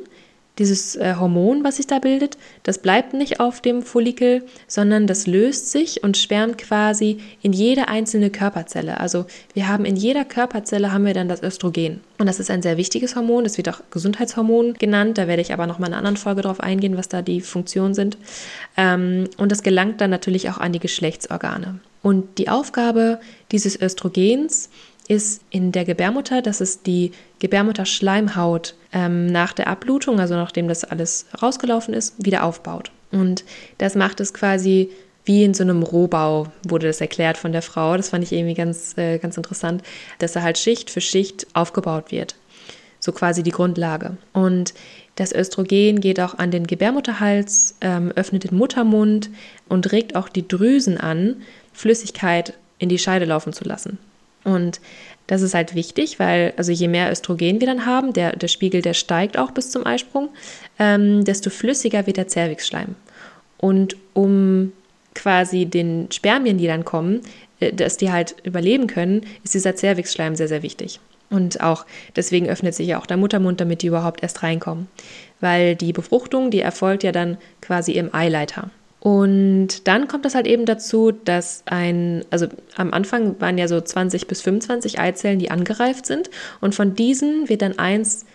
dieses 0.57 0.95
äh, 0.95 1.15
Hormon, 1.17 1.63
was 1.63 1.77
sich 1.77 1.87
da 1.87 1.99
bildet, 1.99 2.37
das 2.63 2.79
bleibt 2.79 3.13
nicht 3.13 3.39
auf 3.39 3.61
dem 3.61 3.81
Follikel, 3.81 4.43
sondern 4.67 5.07
das 5.07 5.25
löst 5.25 5.71
sich 5.71 6.03
und 6.03 6.17
schwärmt 6.17 6.57
quasi 6.57 7.19
in 7.41 7.53
jede 7.53 7.87
einzelne 7.87 8.29
Körperzelle. 8.29 8.99
Also 8.99 9.25
wir 9.53 9.67
haben 9.67 9.85
in 9.85 9.95
jeder 9.95 10.25
Körperzelle 10.25 10.91
haben 10.91 11.05
wir 11.05 11.13
dann 11.13 11.29
das 11.29 11.41
Östrogen. 11.41 12.01
Und 12.17 12.27
das 12.27 12.39
ist 12.39 12.51
ein 12.51 12.61
sehr 12.61 12.77
wichtiges 12.77 13.15
Hormon, 13.15 13.43
das 13.43 13.57
wird 13.57 13.69
auch 13.69 13.81
Gesundheitshormon 13.91 14.75
genannt. 14.75 15.17
Da 15.17 15.27
werde 15.27 15.41
ich 15.41 15.53
aber 15.53 15.67
noch 15.67 15.79
mal 15.79 15.87
in 15.87 15.93
einer 15.93 15.99
anderen 15.99 16.17
Folge 16.17 16.41
drauf 16.41 16.59
eingehen, 16.59 16.97
was 16.97 17.09
da 17.09 17.21
die 17.21 17.41
Funktionen 17.41 17.93
sind. 17.93 18.17
Ähm, 18.77 19.29
und 19.37 19.51
das 19.51 19.63
gelangt 19.63 20.01
dann 20.01 20.09
natürlich 20.09 20.49
auch 20.49 20.57
an 20.57 20.73
die 20.73 20.79
Geschlechtsorgane. 20.79 21.79
Und 22.03 22.39
die 22.39 22.49
Aufgabe 22.49 23.19
dieses 23.51 23.79
Östrogens 23.79 24.69
ist 25.11 25.41
in 25.49 25.73
der 25.73 25.83
Gebärmutter, 25.83 26.41
dass 26.41 26.61
es 26.61 26.83
die 26.83 27.11
Gebärmutterschleimhaut 27.39 28.75
ähm, 28.93 29.25
nach 29.25 29.51
der 29.51 29.67
Abblutung, 29.67 30.21
also 30.21 30.35
nachdem 30.35 30.69
das 30.69 30.85
alles 30.85 31.25
rausgelaufen 31.41 31.93
ist, 31.93 32.15
wieder 32.17 32.45
aufbaut. 32.45 32.91
Und 33.11 33.43
das 33.77 33.95
macht 33.95 34.21
es 34.21 34.33
quasi 34.33 34.89
wie 35.25 35.43
in 35.43 35.53
so 35.53 35.63
einem 35.63 35.83
Rohbau, 35.83 36.47
wurde 36.65 36.87
das 36.87 37.01
erklärt 37.01 37.37
von 37.37 37.51
der 37.51 37.61
Frau. 37.61 37.97
Das 37.97 38.07
fand 38.07 38.23
ich 38.23 38.31
irgendwie 38.31 38.53
ganz, 38.53 38.97
äh, 38.97 39.17
ganz 39.17 39.35
interessant, 39.35 39.83
dass 40.19 40.37
er 40.37 40.43
halt 40.43 40.57
Schicht 40.57 40.89
für 40.89 41.01
Schicht 41.01 41.45
aufgebaut 41.53 42.11
wird. 42.11 42.35
So 43.01 43.11
quasi 43.11 43.43
die 43.43 43.51
Grundlage. 43.51 44.15
Und 44.31 44.73
das 45.17 45.33
Östrogen 45.33 45.99
geht 45.99 46.21
auch 46.21 46.37
an 46.37 46.51
den 46.51 46.67
Gebärmutterhals, 46.67 47.75
ähm, 47.81 48.13
öffnet 48.15 48.45
den 48.45 48.57
Muttermund 48.57 49.29
und 49.67 49.91
regt 49.91 50.15
auch 50.15 50.29
die 50.29 50.47
Drüsen 50.47 50.97
an, 50.97 51.41
Flüssigkeit 51.73 52.53
in 52.79 52.87
die 52.87 52.97
Scheide 52.97 53.25
laufen 53.25 53.51
zu 53.51 53.65
lassen. 53.65 53.99
Und 54.43 54.81
das 55.27 55.41
ist 55.41 55.53
halt 55.53 55.75
wichtig, 55.75 56.19
weil 56.19 56.53
also 56.57 56.71
je 56.71 56.87
mehr 56.87 57.11
Östrogen 57.11 57.59
wir 57.59 57.67
dann 57.67 57.85
haben, 57.85 58.13
der, 58.13 58.35
der 58.35 58.47
Spiegel, 58.47 58.81
der 58.81 58.93
steigt 58.93 59.37
auch 59.37 59.51
bis 59.51 59.71
zum 59.71 59.85
Eisprung, 59.85 60.29
ähm, 60.79 61.23
desto 61.23 61.49
flüssiger 61.49 62.05
wird 62.07 62.17
der 62.17 62.27
Zervixschleim. 62.27 62.95
Und 63.57 63.95
um 64.13 64.73
quasi 65.13 65.65
den 65.65 66.11
Spermien, 66.11 66.57
die 66.57 66.67
dann 66.67 66.85
kommen, 66.85 67.21
äh, 67.59 67.71
dass 67.71 67.97
die 67.97 68.11
halt 68.11 68.35
überleben 68.43 68.87
können, 68.87 69.21
ist 69.43 69.53
dieser 69.53 69.75
Zervixschleim 69.75 70.35
sehr, 70.35 70.47
sehr 70.47 70.63
wichtig. 70.63 70.99
Und 71.29 71.61
auch 71.61 71.85
deswegen 72.17 72.49
öffnet 72.49 72.75
sich 72.75 72.87
ja 72.87 72.99
auch 72.99 73.05
der 73.05 73.15
Muttermund, 73.15 73.61
damit 73.61 73.83
die 73.83 73.87
überhaupt 73.87 74.21
erst 74.21 74.43
reinkommen. 74.43 74.87
Weil 75.39 75.75
die 75.77 75.93
Befruchtung, 75.93 76.51
die 76.51 76.59
erfolgt 76.59 77.03
ja 77.03 77.13
dann 77.13 77.37
quasi 77.61 77.93
im 77.93 78.13
Eileiter. 78.13 78.69
Und 79.01 79.87
dann 79.87 80.07
kommt 80.07 80.27
es 80.27 80.35
halt 80.35 80.45
eben 80.45 80.65
dazu, 80.67 81.11
dass 81.11 81.63
ein, 81.65 82.23
also 82.29 82.45
am 82.75 82.93
Anfang 82.93 83.41
waren 83.41 83.57
ja 83.57 83.67
so 83.67 83.81
20 83.81 84.27
bis 84.27 84.43
25 84.43 84.99
Eizellen, 84.99 85.39
die 85.39 85.49
angereift 85.49 86.05
sind. 86.05 86.29
Und 86.61 86.75
von 86.75 86.93
diesen 86.93 87.49
wird 87.49 87.63
dann 87.63 87.79
eins, 87.79 88.27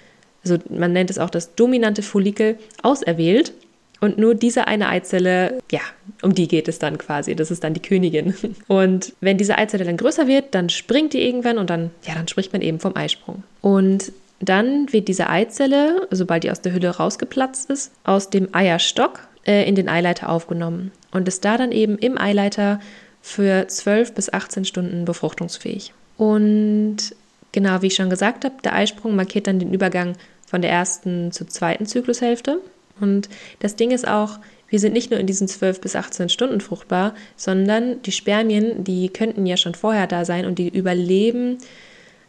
also 0.44 0.58
man 0.68 0.92
nennt 0.92 1.08
es 1.08 1.20
auch 1.20 1.30
das 1.30 1.54
dominante 1.54 2.02
Follikel, 2.02 2.58
auserwählt. 2.82 3.52
Und 4.00 4.18
nur 4.18 4.35
diese 4.35 4.66
eine 4.66 4.88
Eizelle, 4.88 5.61
ja, 5.70 5.80
um 6.23 6.35
die 6.35 6.49
geht 6.49 6.66
es 6.66 6.80
dann 6.80 6.99
quasi. 6.99 7.37
Das 7.37 7.52
ist 7.52 7.62
dann 7.62 7.73
die 7.73 7.80
Königin. 7.80 8.35
Und 8.66 9.12
wenn 9.20 9.38
diese 9.38 9.56
Eizelle 9.56 9.85
dann 9.85 9.96
größer 9.96 10.26
wird, 10.26 10.52
dann 10.52 10.68
springt 10.68 11.12
die 11.12 11.23
irgendwann 11.23 11.58
und 11.58 11.70
dann, 11.70 11.92
ja, 12.06 12.14
dann 12.14 12.28
spricht 12.28 12.52
man 12.52 12.61
eben 12.61 12.80
vom 12.80 12.94
Eisprung. 12.94 13.44
Und 13.62 14.12
dann 14.40 14.92
wird 14.92 15.08
diese 15.08 15.30
Eizelle, 15.30 16.08
sobald 16.11 16.42
die 16.44 16.50
aus 16.50 16.61
der 16.61 16.75
Hülle 16.75 16.90
rausgeplatzt 16.90 17.70
ist, 17.70 17.92
aus 18.04 18.28
dem 18.30 18.49
Eierstock 18.52 19.20
äh, 19.47 19.69
in 19.69 19.75
den 19.75 19.88
Eileiter 19.88 20.29
aufgenommen 20.29 20.93
und 21.12 21.29
ist 21.29 21.45
da 21.45 21.57
dann 21.57 21.73
eben 21.73 21.99
im 21.99 22.19
Eileiter 22.19 22.81
für 23.23 23.67
12 23.67 24.15
bis 24.15 24.33
18 24.33 24.65
Stunden 24.65 25.05
befruchtungsfähig. 25.05 25.93
Und 26.17 26.97
genau 27.53 27.83
wie 27.83 27.88
ich 27.88 27.95
schon 27.95 28.11
gesagt 28.11 28.45
habe, 28.45 28.55
der 28.62 28.75
Eisprung 28.75 29.17
markiert 29.17 29.47
dann 29.47 29.59
den 29.59 29.73
Übergang 29.73 30.15
von 30.47 30.62
der 30.62 30.71
ersten 30.71 31.33
zur 31.33 31.49
zweiten 31.49 31.87
Zyklushälfte. 31.87 32.61
Und 33.00 33.29
das 33.61 33.76
Ding 33.76 33.91
ist 33.91 34.07
auch, 34.07 34.38
wir 34.69 34.81
sind 34.81 34.93
nicht 34.93 35.11
nur 35.11 35.21
in 35.21 35.26
diesen 35.26 35.49
12 35.49 35.81
bis 35.81 35.97
18 35.97 36.29
Stunden 36.29 36.61
fruchtbar, 36.61 37.15
sondern 37.37 38.03
die 38.03 38.12
Spermien, 38.12 38.85
die 38.85 39.09
könnten 39.09 39.47
ja 39.47 39.57
schon 39.57 39.75
vorher 39.75 40.07
da 40.07 40.25
sein 40.25 40.45
und 40.45 40.59
die 40.59 40.69
überleben, 40.69 41.59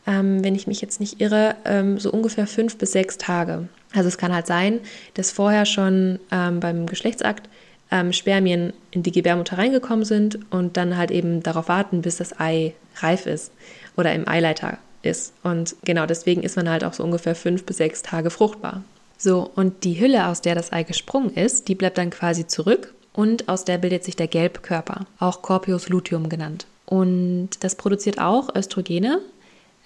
ähm, 0.07 0.43
wenn 0.43 0.55
ich 0.55 0.65
mich 0.65 0.81
jetzt 0.81 0.99
nicht 0.99 1.21
irre, 1.21 1.55
ähm, 1.65 1.99
so 1.99 2.11
ungefähr 2.11 2.47
fünf 2.47 2.77
bis 2.77 2.93
sechs 2.93 3.17
Tage. 3.17 3.67
Also 3.93 4.07
es 4.07 4.17
kann 4.17 4.33
halt 4.33 4.47
sein, 4.47 4.79
dass 5.13 5.31
vorher 5.31 5.65
schon 5.65 6.19
ähm, 6.31 6.59
beim 6.59 6.87
Geschlechtsakt 6.87 7.49
ähm, 7.91 8.13
Spermien 8.13 8.73
in 8.91 9.03
die 9.03 9.11
Gebärmutter 9.11 9.57
reingekommen 9.57 10.05
sind 10.05 10.39
und 10.51 10.77
dann 10.77 10.97
halt 10.97 11.11
eben 11.11 11.43
darauf 11.43 11.67
warten, 11.67 12.01
bis 12.01 12.17
das 12.17 12.39
Ei 12.39 12.73
reif 12.97 13.25
ist 13.25 13.51
oder 13.95 14.13
im 14.13 14.27
Eileiter 14.27 14.77
ist. 15.03 15.33
Und 15.43 15.75
genau 15.83 16.05
deswegen 16.05 16.43
ist 16.43 16.55
man 16.55 16.69
halt 16.69 16.83
auch 16.83 16.93
so 16.93 17.03
ungefähr 17.03 17.35
fünf 17.35 17.65
bis 17.65 17.77
sechs 17.77 18.01
Tage 18.01 18.29
fruchtbar. 18.29 18.83
So, 19.17 19.49
und 19.55 19.83
die 19.83 19.99
Hülle, 19.99 20.27
aus 20.27 20.41
der 20.41 20.55
das 20.55 20.71
Ei 20.71 20.83
gesprungen 20.83 21.33
ist, 21.33 21.67
die 21.67 21.75
bleibt 21.75 21.97
dann 21.97 22.11
quasi 22.11 22.45
zurück 22.45 22.93
und 23.13 23.49
aus 23.49 23.65
der 23.65 23.79
bildet 23.79 24.03
sich 24.03 24.15
der 24.15 24.27
Gelbkörper, 24.27 25.07
auch 25.19 25.41
Corpus 25.41 25.89
luteum 25.89 26.29
genannt. 26.29 26.67
Und 26.85 27.49
das 27.61 27.75
produziert 27.75 28.19
auch 28.19 28.53
Östrogene. 28.55 29.21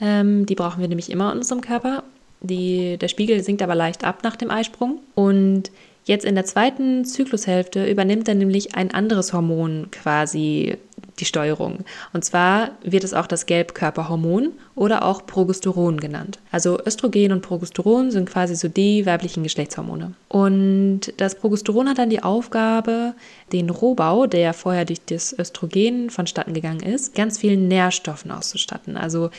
Ähm, 0.01 0.45
die 0.45 0.55
brauchen 0.55 0.81
wir 0.81 0.87
nämlich 0.87 1.09
immer 1.09 1.31
in 1.31 1.37
unserem 1.37 1.61
Körper. 1.61 2.03
Die, 2.41 2.97
der 2.97 3.07
Spiegel 3.07 3.43
sinkt 3.43 3.61
aber 3.61 3.75
leicht 3.75 4.03
ab 4.03 4.23
nach 4.23 4.35
dem 4.35 4.49
Eisprung. 4.49 4.99
Und 5.15 5.71
Jetzt 6.03 6.25
in 6.25 6.35
der 6.35 6.45
zweiten 6.45 7.05
Zyklushälfte 7.05 7.85
übernimmt 7.85 8.27
dann 8.27 8.39
nämlich 8.39 8.75
ein 8.75 8.91
anderes 8.91 9.33
Hormon 9.33 9.89
quasi 9.91 10.77
die 11.19 11.25
Steuerung. 11.25 11.85
Und 12.13 12.25
zwar 12.25 12.71
wird 12.83 13.03
es 13.03 13.13
auch 13.13 13.27
das 13.27 13.45
Gelbkörperhormon 13.45 14.53
oder 14.73 15.05
auch 15.05 15.27
Progesteron 15.27 15.99
genannt. 15.99 16.39
Also 16.51 16.79
Östrogen 16.83 17.31
und 17.31 17.41
Progesteron 17.41 18.09
sind 18.09 18.27
quasi 18.27 18.55
so 18.55 18.67
die 18.67 19.05
weiblichen 19.05 19.43
Geschlechtshormone. 19.43 20.13
Und 20.27 21.13
das 21.17 21.35
Progesteron 21.35 21.87
hat 21.87 21.99
dann 21.99 22.09
die 22.09 22.23
Aufgabe, 22.23 23.13
den 23.51 23.69
Rohbau, 23.69 24.25
der 24.25 24.53
vorher 24.53 24.85
durch 24.85 25.01
das 25.05 25.37
Östrogen 25.37 26.09
vonstatten 26.09 26.55
gegangen 26.55 26.81
ist, 26.81 27.13
ganz 27.13 27.37
vielen 27.37 27.67
Nährstoffen 27.67 28.31
auszustatten. 28.31 28.97
Also 28.97 29.29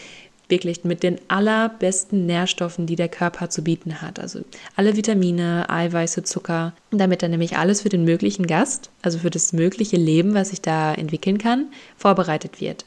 wirklich 0.53 0.85
mit 0.85 1.03
den 1.03 1.19
allerbesten 1.29 2.27
Nährstoffen, 2.27 2.87
die 2.87 2.95
der 2.95 3.09
Körper 3.09 3.49
zu 3.49 3.65
bieten 3.65 4.03
hat. 4.03 4.21
Also 4.21 4.41
alle 4.77 4.97
Vitamine, 4.97 5.69
Eiweiße, 5.69 6.23
Zucker, 6.23 6.75
damit 6.91 7.23
dann 7.23 7.31
nämlich 7.31 7.57
alles 7.57 7.81
für 7.81 7.89
den 7.89 8.05
möglichen 8.05 8.47
Gast, 8.47 8.91
also 9.01 9.19
für 9.19 9.31
das 9.31 9.55
mögliche 9.55 9.97
Leben, 9.97 10.35
was 10.35 10.51
sich 10.51 10.61
da 10.61 10.93
entwickeln 10.93 11.39
kann, 11.39 11.67
vorbereitet 11.97 12.61
wird. 12.61 12.85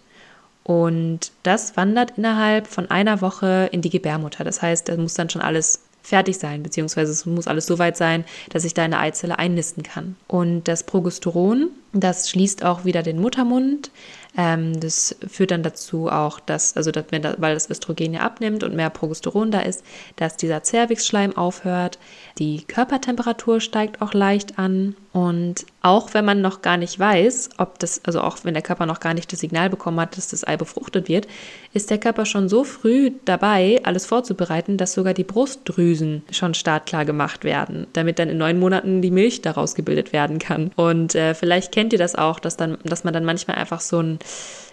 Und 0.63 1.31
das 1.43 1.75
wandert 1.75 2.17
innerhalb 2.17 2.67
von 2.67 2.89
einer 2.89 3.21
Woche 3.21 3.69
in 3.71 3.81
die 3.81 3.89
Gebärmutter. 3.89 4.43
Das 4.43 4.61
heißt, 4.61 4.87
da 4.87 4.95
muss 4.95 5.15
dann 5.15 5.29
schon 5.29 5.41
alles 5.41 5.81
fertig 6.05 6.37
sein, 6.37 6.61
beziehungsweise 6.61 7.11
es 7.11 7.25
muss 7.25 7.47
alles 7.47 7.65
so 7.65 7.79
weit 7.79 7.97
sein, 7.97 8.25
dass 8.51 8.63
ich 8.63 8.75
da 8.75 8.83
eine 8.83 8.99
Eizelle 8.99 9.39
einnisten 9.39 9.81
kann. 9.81 10.15
Und 10.27 10.67
das 10.67 10.83
Progesteron, 10.83 11.69
das 11.93 12.29
schließt 12.29 12.63
auch 12.63 12.85
wieder 12.85 13.01
den 13.01 13.19
Muttermund, 13.19 13.89
ähm, 14.37 14.79
das 14.79 15.15
führt 15.27 15.51
dann 15.51 15.63
dazu 15.63 16.09
auch, 16.09 16.39
dass, 16.39 16.75
also 16.75 16.91
dass, 16.91 17.05
weil 17.11 17.53
das 17.53 17.69
Östrogen 17.69 18.13
ja 18.13 18.21
abnimmt 18.21 18.63
und 18.63 18.75
mehr 18.75 18.89
Progesteron 18.89 19.51
da 19.51 19.61
ist, 19.61 19.83
dass 20.17 20.37
dieser 20.37 20.63
Zervixschleim 20.63 21.37
aufhört. 21.37 21.99
Die 22.37 22.63
Körpertemperatur 22.63 23.61
steigt 23.61 24.01
auch 24.01 24.13
leicht 24.13 24.59
an. 24.59 24.95
Und 25.13 25.65
auch 25.81 26.13
wenn 26.13 26.25
man 26.25 26.41
noch 26.41 26.61
gar 26.61 26.75
nicht 26.75 26.99
weiß, 26.99 27.51
ob 27.57 27.79
das, 27.79 28.01
also 28.03 28.19
auch 28.19 28.39
wenn 28.43 28.53
der 28.53 28.63
Körper 28.63 28.85
noch 28.85 28.99
gar 28.99 29.13
nicht 29.13 29.31
das 29.31 29.39
Signal 29.39 29.69
bekommen 29.69 29.97
hat, 30.01 30.17
dass 30.17 30.27
das 30.27 30.45
Ei 30.45 30.57
befruchtet 30.57 31.07
wird, 31.07 31.25
ist 31.71 31.89
der 31.89 31.99
Körper 31.99 32.25
schon 32.25 32.49
so 32.49 32.65
früh 32.65 33.11
dabei, 33.23 33.79
alles 33.83 34.05
vorzubereiten, 34.05 34.75
dass 34.75 34.93
sogar 34.93 35.13
die 35.13 35.23
Brustdrüsen 35.23 36.23
schon 36.31 36.53
startklar 36.53 37.05
gemacht 37.05 37.45
werden, 37.45 37.87
damit 37.93 38.19
dann 38.19 38.27
in 38.27 38.37
neun 38.37 38.59
Monaten 38.59 39.01
die 39.01 39.11
Milch 39.11 39.41
daraus 39.41 39.73
gebildet 39.73 40.11
werden 40.11 40.37
kann. 40.37 40.71
Und 40.75 41.15
äh, 41.15 41.33
vielleicht 41.33 41.71
kennt 41.71 41.93
ihr 41.93 41.99
das 41.99 42.15
auch, 42.15 42.39
dass 42.39 42.57
dann, 42.57 42.77
dass 42.83 43.05
man 43.05 43.13
dann 43.13 43.23
manchmal 43.23 43.55
einfach 43.55 43.79
so 43.79 44.01
ein 44.01 44.19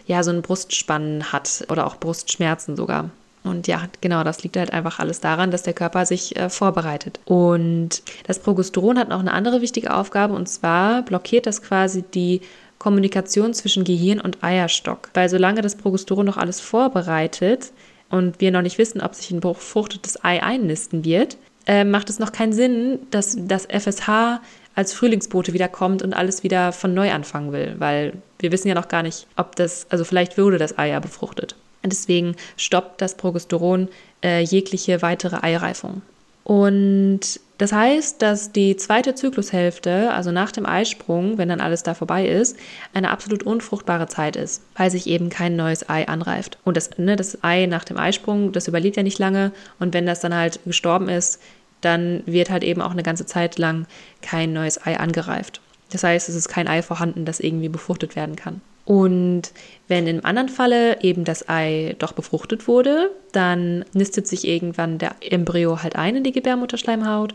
ja, 0.07 0.23
so 0.23 0.31
ein 0.31 0.43
Brustspannen 0.43 1.33
hat 1.33 1.65
oder 1.69 1.87
auch 1.87 1.97
Brustschmerzen 1.97 2.77
sogar. 2.77 3.11
Und 3.45 3.67
ja, 3.67 3.89
genau, 4.01 4.23
das 4.23 4.43
liegt 4.45 4.57
halt 4.57 4.73
einfach 4.73 5.01
alles 5.01 5.21
daran, 5.21 5.51
dass 5.51 5.65
der 5.65 5.73
Körper 5.73 6.07
sich 6.07 6.37
äh, 6.37 6.49
vorbereitet. 6.49 7.19
Und 7.25 8.03
das 8.27 8.39
Progesteron 8.39 8.99
hat 8.99 9.09
noch 9.09 9.21
eine 9.21 9.33
andere 9.33 9.61
wichtige 9.61 9.95
Aufgabe 9.95 10.35
und 10.35 10.49
zwar 10.49 11.03
blockiert 11.03 11.47
das 11.47 11.63
quasi 11.63 12.03
die 12.03 12.41
Kommunikation 12.79 13.55
zwischen 13.55 13.85
Gehirn 13.85 14.21
und 14.21 14.43
Eierstock. 14.43 15.11
Weil 15.15 15.29
solange 15.29 15.61
das 15.61 15.77
Progesteron 15.77 16.27
noch 16.27 16.37
alles 16.37 16.61
vorbereitet 16.61 17.73
und 18.11 18.41
wir 18.41 18.53
noch 18.53 18.63
nicht 18.63 18.79
wissen, 18.79 19.01
ob 19.01 19.15
sich 19.15 19.31
ein 19.31 19.41
befruchtetes 19.41 20.25
Ei 20.25 20.43
einnisten 20.43 21.05
wird, 21.05 21.37
äh, 21.67 21.85
macht 21.85 22.11
es 22.11 22.19
noch 22.19 22.33
keinen 22.33 22.53
Sinn, 22.53 23.01
dass 23.11 23.37
das 23.39 23.67
FSH 23.67 24.41
als 24.75 24.95
Frühlingsbote 24.95 25.53
wieder 25.53 25.69
kommt 25.69 26.03
und 26.03 26.15
alles 26.15 26.43
wieder 26.43 26.73
von 26.73 26.95
neu 26.95 27.13
anfangen 27.13 27.53
will, 27.53 27.75
weil 27.79 28.15
wir 28.39 28.53
wissen 28.53 28.69
ja 28.69 28.75
noch 28.75 28.89
gar 28.89 29.03
nicht, 29.03 29.27
ob 29.37 29.57
das, 29.57 29.87
also 29.91 30.05
vielleicht 30.05 30.37
würde 30.37 30.59
das 30.59 30.79
Ei 30.79 30.89
ja 30.89 31.01
befruchtet. 31.01 31.57
Und 31.83 31.93
deswegen 31.93 32.37
stoppt 32.57 33.01
das 33.01 33.17
Progesteron 33.17 33.89
äh, 34.23 34.41
jegliche 34.41 35.03
weitere 35.03 35.43
Eireifung. 35.43 36.03
Und 36.45 37.41
das 37.59 37.73
heißt, 37.73 38.21
dass 38.21 38.51
die 38.51 38.77
zweite 38.77 39.15
Zyklushälfte, 39.15 40.11
also 40.13 40.33
nach 40.33 40.51
dem 40.51 40.67
Eisprung, 40.67 41.39
wenn 41.39 41.49
dann 41.49 41.61
alles 41.61 41.85
da 41.85 41.95
vorbei 41.95 42.27
ist, 42.27 42.57
eine 42.93 43.11
absolut 43.11 43.45
unfruchtbare 43.45 44.09
Zeit 44.09 44.35
ist, 44.35 44.63
weil 44.77 44.91
sich 44.91 45.07
eben 45.07 45.29
kein 45.29 45.55
neues 45.55 45.89
Ei 45.89 46.09
anreift. 46.09 46.59
Und 46.65 46.77
das, 46.77 46.99
ne, 46.99 47.15
das 47.15 47.45
Ei 47.45 47.67
nach 47.67 47.85
dem 47.85 47.99
Eisprung, 47.99 48.51
das 48.51 48.67
überlebt 48.67 48.97
ja 48.97 49.05
nicht 49.05 49.21
lange. 49.21 49.53
Und 49.79 49.95
wenn 49.95 50.07
das 50.07 50.19
dann 50.19 50.35
halt 50.35 50.59
gestorben 50.65 51.09
ist, 51.09 51.41
dann 51.83 52.23
wird 52.27 52.51
halt 52.51 52.65
eben 52.65 52.81
auch 52.81 52.93
eine 52.93 53.03
ganze 53.03 53.27
Zeit 53.27 53.59
lang 53.59 53.87
kein 54.23 54.53
neues 54.53 54.85
Ei 54.87 54.99
angereift. 54.99 55.61
Das 55.91 56.05
heißt, 56.05 56.29
es 56.29 56.35
ist 56.35 56.49
kein 56.49 56.69
Ei 56.69 56.81
vorhanden, 56.83 57.27
das 57.27 57.41
irgendwie 57.41 57.69
befruchtet 57.69 58.17
werden 58.17 58.37
kann. 58.37 58.63
Und 58.85 59.53
wenn 59.87 60.07
im 60.07 60.25
anderen 60.25 60.49
Falle 60.49 61.03
eben 61.03 61.25
das 61.25 61.49
Ei 61.49 61.95
doch 61.99 62.13
befruchtet 62.13 62.67
wurde, 62.67 63.11
dann 63.33 63.85
nistet 63.93 64.27
sich 64.27 64.47
irgendwann 64.47 64.99
der 64.99 65.15
Embryo 65.21 65.83
halt 65.83 65.95
ein 65.95 66.17
in 66.17 66.25
die 66.25 66.33
Gebärmutterschleimhaut 66.33 67.35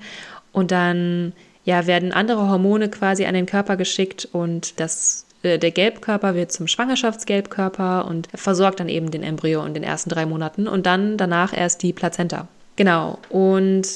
und 0.51 0.72
dann 0.72 1.34
ja, 1.63 1.88
werden 1.88 2.12
andere 2.12 2.50
Hormone 2.50 2.89
quasi 2.89 3.25
an 3.25 3.34
den 3.34 3.46
Körper 3.46 3.77
geschickt 3.77 4.27
und 4.32 4.80
das 4.80 5.25
äh, 5.44 5.58
der 5.58 5.72
Gelbkörper 5.72 6.36
wird 6.36 6.51
zum 6.51 6.68
Schwangerschaftsgelbkörper 6.68 8.06
und 8.06 8.27
versorgt 8.34 8.80
dann 8.80 8.89
eben 8.89 9.12
den 9.12 9.24
Embryo 9.24 9.63
in 9.66 9.74
den 9.74 9.84
ersten 9.84 10.10
drei 10.10 10.25
Monaten 10.25 10.68
und 10.68 10.86
dann 10.86 11.18
danach 11.18 11.56
erst 11.56 11.84
die 11.84 11.94
Plazenta. 11.94 12.48
Genau. 12.75 13.20
Und 13.30 13.88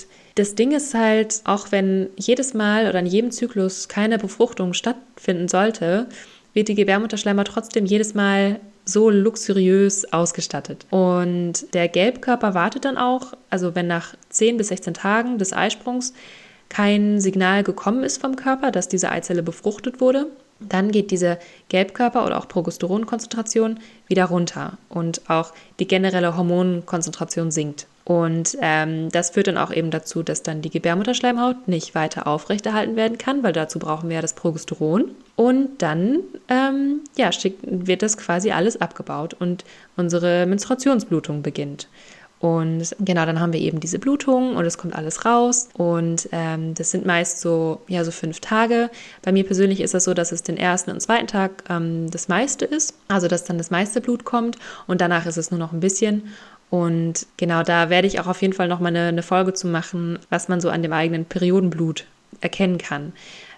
das 0.42 0.56
Ding 0.56 0.72
ist 0.72 0.96
halt, 0.96 1.42
auch 1.44 1.72
wenn 1.72 2.10
jedes 2.18 2.56
Mal 2.56 2.90
oder 2.90 2.98
in 2.98 3.06
jedem 3.06 3.30
Zyklus 3.30 3.88
keine 3.88 4.18
Befruchtung 4.18 4.74
stattfinden 4.74 5.48
sollte, 5.48 6.08
wird 6.54 6.68
die 6.68 6.74
Gebärmutterschleimhaut 6.74 7.48
trotzdem 7.48 7.86
jedes 7.86 8.16
Mal 8.16 8.60
so 8.84 9.12
luxuriös 9.12 10.12
ausgestattet. 10.12 10.88
Und 10.90 11.72
der 11.76 11.88
Gelbkörper 11.88 12.56
wartet 12.56 12.86
dann 12.86 12.98
auch, 12.98 13.34
also 13.52 13.76
wenn 13.76 13.86
nach 13.86 14.16
10 14.30 14.58
bis 14.58 14.70
16 14.70 14.96
Tagen 14.96 15.38
des 15.38 15.54
Eisprungs 15.54 16.14
kein 16.70 17.22
Signal 17.22 17.62
gekommen 17.62 18.04
ist 18.04 18.20
vom 18.20 18.36
Körper, 18.36 18.72
dass 18.72 18.88
diese 18.88 19.12
Eizelle 19.12 19.44
befruchtet 19.44 20.02
wurde, 20.02 20.26
dann 20.70 20.92
geht 20.92 21.12
diese 21.12 21.38
Gelbkörper- 21.70 22.26
oder 22.26 22.38
auch 22.38 22.48
Progesteronkonzentration 22.48 23.80
wieder 24.08 24.26
runter 24.26 24.78
und 24.90 25.30
auch 25.30 25.54
die 25.80 25.88
generelle 25.88 26.38
Hormonkonzentration 26.38 27.52
sinkt. 27.52 27.88
Und 28.04 28.58
ähm, 28.62 29.10
das 29.10 29.30
führt 29.30 29.48
dann 29.48 29.58
auch 29.58 29.72
eben 29.72 29.92
dazu, 29.92 30.24
dass 30.24 30.42
dann 30.42 30.62
die 30.62 30.72
Gebärmutterschleimhaut 30.72 31.68
nicht 31.68 31.94
weiter 31.94 32.26
aufrechterhalten 32.26 32.96
werden 32.96 33.18
kann, 33.18 33.44
weil 33.44 33.54
dazu 33.54 33.78
brauchen 33.78 34.10
wir 34.10 34.16
ja 34.16 34.22
das 34.22 34.34
Progesteron. 34.34 35.12
Und 35.36 35.82
dann 35.82 36.20
ähm, 36.50 37.02
ja, 37.16 37.30
wird 37.62 38.02
das 38.02 38.18
quasi 38.18 38.52
alles 38.52 38.82
abgebaut 38.82 39.36
und 39.36 39.64
unsere 39.98 40.46
Menstruationsblutung 40.48 41.42
beginnt. 41.42 41.88
Und 42.42 42.96
genau, 43.00 43.28
dann 43.28 43.40
haben 43.40 43.54
wir 43.54 43.60
eben 43.60 43.80
diese 43.80 44.00
Blutung 44.00 44.56
und 44.56 44.66
es 44.66 44.80
kommt 44.80 44.96
alles 44.96 45.26
raus. 45.26 45.70
Und 45.74 46.28
ähm, 46.32 46.74
das 46.74 46.90
sind 46.90 47.06
meist 47.06 47.40
so, 47.40 47.82
ja, 47.88 48.04
so 48.04 48.10
fünf 48.10 48.40
Tage. 48.40 48.90
Bei 49.22 49.32
mir 49.32 49.46
persönlich 49.46 49.80
ist 49.80 49.94
das 49.94 50.06
so, 50.06 50.16
dass 50.16 50.32
es 50.32 50.42
den 50.42 50.58
ersten 50.58 50.90
und 50.90 51.02
zweiten 51.02 51.28
Tag 51.28 51.64
ähm, 51.70 52.10
das 52.10 52.30
meiste 52.30 52.66
ist. 52.66 52.96
Also, 53.08 53.28
dass 53.28 53.44
dann 53.44 53.60
das 53.60 53.70
meiste 53.70 54.02
Blut 54.02 54.26
kommt 54.26 54.58
und 54.88 55.02
danach 55.02 55.28
ist 55.28 55.38
es 55.38 55.52
nur 55.52 55.60
noch 55.60 55.72
ein 55.72 55.82
bisschen. 55.82 56.30
Und 56.72 57.28
genau 57.38 57.62
da 57.62 57.92
werde 57.92 58.08
ich 58.08 58.20
auch 58.20 58.28
auf 58.28 58.42
jeden 58.42 58.54
Fall 58.54 58.68
noch 58.68 58.80
mal 58.80 58.88
eine, 58.88 59.10
eine 59.10 59.24
Folge 59.24 59.54
zu 59.54 59.68
machen, 59.68 60.18
was 60.32 60.48
man 60.48 60.62
so 60.62 60.72
an 60.72 60.82
dem 60.82 60.94
eigenen 60.94 61.26
Periodenblut 61.26 62.06
erkennen 62.40 62.80
kann. 62.80 63.14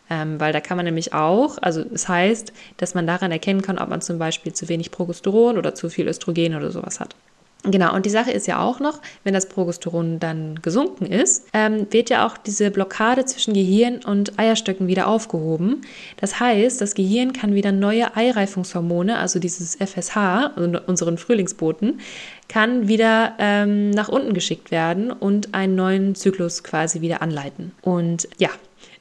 Ähm, 0.10 0.42
weil 0.42 0.52
da 0.52 0.60
kann 0.60 0.76
man 0.76 0.86
nämlich 0.86 1.14
auch, 1.14 1.58
also 1.62 1.80
es 1.80 1.90
das 1.92 2.10
heißt, 2.10 2.54
dass 2.76 2.96
man 2.96 3.08
daran 3.08 3.32
erkennen 3.32 3.62
kann, 3.62 3.78
ob 3.78 3.88
man 3.88 4.02
zum 4.02 4.20
Beispiel 4.20 4.52
zu 4.52 4.68
wenig 4.68 4.92
Progesteron 4.92 5.58
oder 5.58 5.74
zu 5.74 5.90
viel 5.90 6.10
Östrogen 6.10 6.56
oder 6.56 6.70
sowas 6.70 7.00
hat. 7.00 7.16
Genau, 7.66 7.96
und 7.96 8.06
die 8.06 8.10
Sache 8.10 8.32
ist 8.32 8.46
ja 8.46 8.62
auch 8.62 8.82
noch, 8.82 9.00
wenn 9.24 9.34
das 9.34 9.48
Progesteron 9.48 10.20
dann 10.20 10.62
gesunken 10.62 11.06
ist, 11.06 11.48
ähm, 11.54 11.88
wird 11.92 12.10
ja 12.10 12.28
auch 12.28 12.38
diese 12.38 12.70
Blockade 12.72 13.24
zwischen 13.24 13.54
Gehirn 13.54 14.02
und 14.04 14.38
Eierstöcken 14.38 14.88
wieder 14.88 15.08
aufgehoben. 15.08 15.82
Das 16.18 16.42
heißt, 16.42 16.82
das 16.82 16.94
Gehirn 16.94 17.32
kann 17.32 17.56
wieder 17.56 17.72
neue 17.72 18.18
Eireifungshormone, 18.18 19.18
also 19.18 19.40
dieses 19.40 19.78
FSH, 19.78 20.52
unseren 20.88 21.18
Frühlingsboten, 21.18 22.02
kann 22.50 22.90
wieder 22.90 23.34
ähm, 23.40 23.92
nach 23.92 24.10
unten 24.10 24.34
geschickt 24.34 24.70
werden 24.70 25.10
und 25.12 25.54
einen 25.54 25.76
neuen 25.76 26.16
Zyklus 26.16 26.66
quasi 26.66 27.00
wieder 27.00 27.22
anleiten. 27.22 27.72
Und 27.82 28.28
ja, 28.40 28.50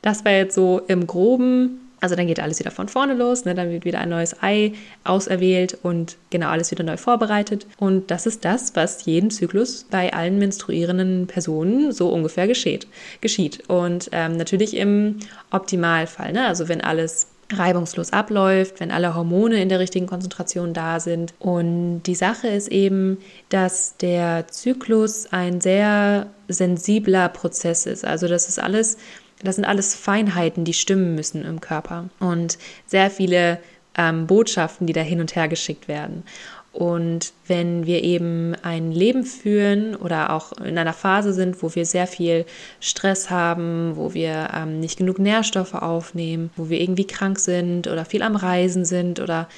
das 0.03 0.25
war 0.25 0.33
jetzt 0.33 0.55
so 0.55 0.81
im 0.87 1.09
groben 1.09 1.82
Also 2.03 2.17
dann 2.17 2.27
geht 2.27 2.41
alles 2.41 2.59
wieder 2.59 2.73
von 2.73 2.89
vorne 2.89 3.15
los, 3.15 3.45
ne? 3.45 3.55
dann 3.55 3.71
wird 3.71 3.85
wieder 3.85 4.01
ein 4.01 4.09
neues 4.09 4.43
Ei 4.43 4.73
auserwählt 5.05 5.79
und 5.83 6.17
genau 6.31 6.49
alles 6.49 6.73
wieder 6.73 6.83
neu 6.83 6.97
vorbereitet. 6.97 7.67
Und 7.79 8.11
das 8.11 8.27
ist 8.27 8.45
das, 8.45 8.75
was 8.75 9.05
jeden 9.07 9.31
Zyklus 9.31 9.87
bei 9.89 10.13
allen 10.13 10.39
menstruierenden 10.39 11.29
Personen 11.29 11.93
so 11.93 12.09
ungefähr 12.09 12.49
geschieht. 12.49 12.89
geschieht. 13.21 13.69
Und 13.69 14.09
ähm, 14.11 14.37
natürlich 14.37 14.77
im 14.77 15.21
Optimalfall, 15.53 16.33
ne? 16.33 16.49
also 16.49 16.69
wenn 16.69 16.81
alles 16.81 17.29
reibungslos 17.53 18.13
abläuft, 18.13 18.81
wenn 18.81 18.91
alle 18.91 19.15
Hormone 19.15 19.61
in 19.61 19.69
der 19.69 19.79
richtigen 19.79 20.07
Konzentration 20.07 20.75
da 20.75 21.01
sind. 21.01 21.35
Und 21.39 22.03
die 22.05 22.15
Sache 22.15 22.49
ist 22.49 22.69
eben, 22.69 23.19
dass 23.49 23.97
der 23.99 24.49
Zyklus 24.49 25.29
ein 25.31 25.61
sehr 25.61 26.27
sensibler 26.49 27.29
Prozess 27.29 27.87
ist. 27.87 28.05
Also 28.05 28.29
das 28.29 28.49
ist 28.49 28.59
alles, 28.59 28.97
das 29.43 29.57
sind 29.57 29.65
alles 29.65 29.95
Feinheiten, 29.95 30.65
die 30.65 30.75
stimmen 30.75 31.15
müssen 31.15 31.45
im 31.45 31.61
Körper 31.61 32.09
und 32.21 32.59
sehr 32.87 33.11
viele 33.11 33.59
ähm, 33.97 34.27
Botschaften, 34.27 34.87
die 34.87 34.93
da 34.93 35.01
hin 35.01 35.21
und 35.21 35.37
her 35.37 35.49
geschickt 35.49 35.89
werden. 35.89 36.25
Und 36.73 37.35
wenn 37.47 37.85
wir 37.85 38.03
eben 38.03 38.55
ein 38.63 38.93
Leben 38.93 39.25
führen 39.25 39.95
oder 39.95 40.33
auch 40.33 40.53
in 40.53 40.79
einer 40.79 40.95
Phase 40.95 41.35
sind, 41.35 41.63
wo 41.63 41.75
wir 41.75 41.85
sehr 41.85 42.07
viel 42.07 42.47
Stress 42.81 43.29
haben, 43.29 43.93
wo 43.97 44.15
wir 44.15 44.49
ähm, 44.55 44.81
nicht 44.81 44.97
genug 44.97 45.19
Nährstoffe 45.19 45.75
aufnehmen, 45.75 46.51
wo 46.57 46.71
wir 46.71 46.81
irgendwie 46.81 47.07
krank 47.07 47.39
sind 47.39 47.89
oder 47.89 48.07
viel 48.07 48.23
am 48.23 48.37
Reisen 48.37 48.87
sind 48.87 49.21
oder 49.21 49.49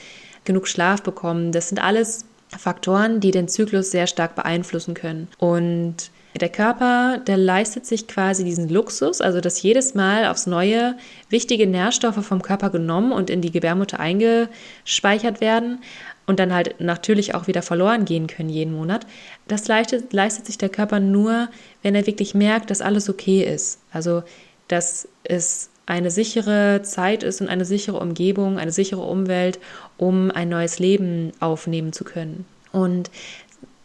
genug 0.45 0.67
Schlaf 0.67 1.03
bekommen, 1.03 1.53
das 1.53 1.69
sind 1.69 1.83
alles 1.83 2.25
Faktoren, 2.49 3.21
die 3.21 3.31
den 3.31 3.49
Zyklus 3.49 3.93
sehr 3.93 4.09
stark 4.09 4.35
beeinflussen 4.35 4.95
können. 4.95 5.29
Und 5.39 6.11
der 6.41 6.49
Körper, 6.49 7.19
der 7.27 7.37
leistet 7.37 7.87
sich 7.87 8.09
quasi 8.09 8.45
diesen 8.45 8.69
Luxus, 8.69 9.21
also 9.21 9.41
dass 9.41 9.63
jedes 9.63 9.95
Mal 9.95 10.27
aufs 10.27 10.47
Neue 10.47 10.97
wichtige 11.29 11.67
Nährstoffe 11.67 12.25
vom 12.25 12.43
Körper 12.43 12.71
genommen 12.71 13.13
und 13.13 13.31
in 13.31 13.41
die 13.41 13.53
Gebärmutter 13.53 14.01
eingespeichert 14.01 15.41
werden 15.41 15.79
und 16.27 16.41
dann 16.41 16.53
halt 16.53 16.81
natürlich 16.81 17.35
auch 17.35 17.47
wieder 17.47 17.63
verloren 17.63 18.05
gehen 18.05 18.27
können 18.27 18.49
jeden 18.49 18.75
Monat. 18.75 19.07
Das 19.47 19.69
leistet, 19.69 20.13
leistet 20.13 20.47
sich 20.47 20.59
der 20.59 20.71
Körper 20.71 20.99
nur, 20.99 21.49
wenn 21.83 21.95
er 21.95 22.07
wirklich 22.07 22.35
merkt, 22.35 22.71
dass 22.71 22.81
alles 22.81 23.09
okay 23.09 23.43
ist. 23.43 23.79
Also, 23.93 24.23
dass 24.69 25.07
es 25.23 25.71
eine 25.87 26.11
sichere 26.11 26.81
Zeit 26.83 27.23
ist 27.23 27.41
und 27.41 27.49
eine 27.49 27.65
sichere 27.65 27.99
Umgebung, 27.99 28.59
eine 28.59 28.73
sichere 28.73 29.03
Umwelt, 29.03 29.59
um 29.99 30.31
ein 30.31 30.49
neues 30.49 30.79
Leben 30.79 31.33
aufnehmen 31.41 31.93
zu 31.93 32.05
können. 32.05 32.47
Und 32.73 33.11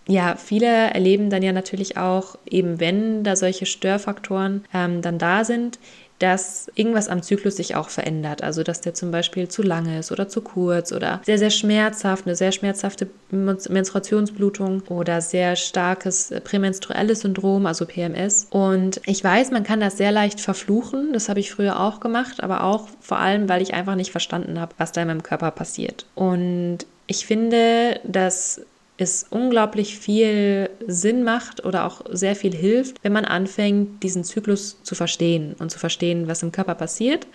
ja, 0.09 0.35
viele 0.35 0.65
erleben 0.65 1.29
dann 1.29 1.43
ja 1.43 1.51
natürlich 1.51 1.97
auch, 1.97 2.35
eben 2.49 2.79
wenn 2.79 3.23
da 3.23 3.35
solche 3.35 3.67
Störfaktoren 3.67 4.65
ähm, 4.73 5.03
dann 5.03 5.19
da 5.19 5.43
sind, 5.43 5.77
dass 6.17 6.69
irgendwas 6.75 7.07
am 7.07 7.21
Zyklus 7.21 7.55
sich 7.55 7.75
auch 7.75 7.89
verändert. 7.89 8.43
Also, 8.43 8.63
dass 8.63 8.81
der 8.81 8.93
zum 8.95 9.11
Beispiel 9.11 9.47
zu 9.47 9.61
lang 9.61 9.97
ist 9.97 10.11
oder 10.11 10.27
zu 10.27 10.41
kurz 10.41 10.91
oder 10.91 11.21
sehr, 11.23 11.37
sehr 11.37 11.51
schmerzhaft, 11.51 12.25
eine 12.25 12.35
sehr 12.35 12.51
schmerzhafte 12.51 13.07
Menstruationsblutung 13.29 14.81
oder 14.89 15.21
sehr 15.21 15.55
starkes 15.55 16.33
prämenstruelles 16.43 17.21
Syndrom, 17.21 17.67
also 17.67 17.85
PMS. 17.85 18.47
Und 18.49 18.99
ich 19.05 19.23
weiß, 19.23 19.51
man 19.51 19.63
kann 19.63 19.79
das 19.79 19.97
sehr 19.97 20.11
leicht 20.11 20.41
verfluchen. 20.41 21.13
Das 21.13 21.29
habe 21.29 21.39
ich 21.39 21.51
früher 21.51 21.79
auch 21.79 21.99
gemacht, 21.99 22.43
aber 22.43 22.63
auch 22.63 22.89
vor 22.99 23.19
allem, 23.19 23.47
weil 23.47 23.61
ich 23.61 23.75
einfach 23.75 23.95
nicht 23.95 24.11
verstanden 24.11 24.59
habe, 24.59 24.73
was 24.79 24.91
da 24.91 25.01
in 25.01 25.07
meinem 25.07 25.23
Körper 25.23 25.51
passiert. 25.51 26.07
Und 26.15 26.79
ich 27.07 27.25
finde, 27.27 28.01
dass 28.03 28.61
es 28.99 29.25
unglaublich 29.29 29.97
viel 29.97 30.69
Sinn 30.85 31.23
macht 31.23 31.63
oder 31.63 31.85
auch 31.85 32.01
sehr 32.11 32.35
viel 32.35 32.53
hilft, 32.53 33.01
wenn 33.01 33.13
man 33.13 33.25
anfängt, 33.25 34.03
diesen 34.03 34.25
Zyklus 34.25 34.77
zu 34.83 34.93
verstehen 34.93 35.55
und 35.57 35.71
zu 35.71 35.79
verstehen, 35.79 36.27
was 36.27 36.43
im 36.43 36.51
Körper 36.51 36.75
passiert 36.75 37.25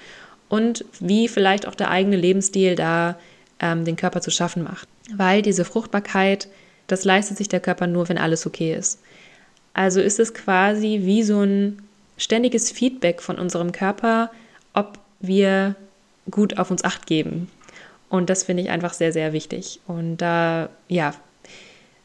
und 0.50 0.84
wie 1.00 1.26
vielleicht 1.26 1.66
auch 1.66 1.74
der 1.74 1.90
eigene 1.90 2.16
Lebensstil 2.16 2.74
da 2.74 3.18
ähm, 3.60 3.84
den 3.84 3.96
Körper 3.96 4.20
zu 4.20 4.30
schaffen 4.30 4.62
macht. 4.62 4.88
Weil 5.14 5.40
diese 5.40 5.64
Fruchtbarkeit, 5.64 6.48
das 6.86 7.04
leistet 7.04 7.38
sich 7.38 7.48
der 7.48 7.60
Körper 7.60 7.86
nur, 7.86 8.08
wenn 8.10 8.18
alles 8.18 8.46
okay 8.46 8.74
ist. 8.74 9.00
Also 9.72 10.00
ist 10.00 10.20
es 10.20 10.34
quasi 10.34 11.00
wie 11.04 11.22
so 11.22 11.40
ein 11.40 11.82
ständiges 12.18 12.70
Feedback 12.70 13.22
von 13.22 13.38
unserem 13.38 13.72
Körper, 13.72 14.30
ob 14.74 14.98
wir 15.20 15.76
gut 16.30 16.58
auf 16.58 16.70
uns 16.70 16.84
acht 16.84 17.06
geben. 17.06 17.50
Und 18.10 18.28
das 18.28 18.44
finde 18.44 18.62
ich 18.62 18.70
einfach 18.70 18.92
sehr, 18.92 19.12
sehr 19.12 19.32
wichtig. 19.32 19.80
Und 19.86 20.18
da, 20.18 20.68
ja, 20.88 21.14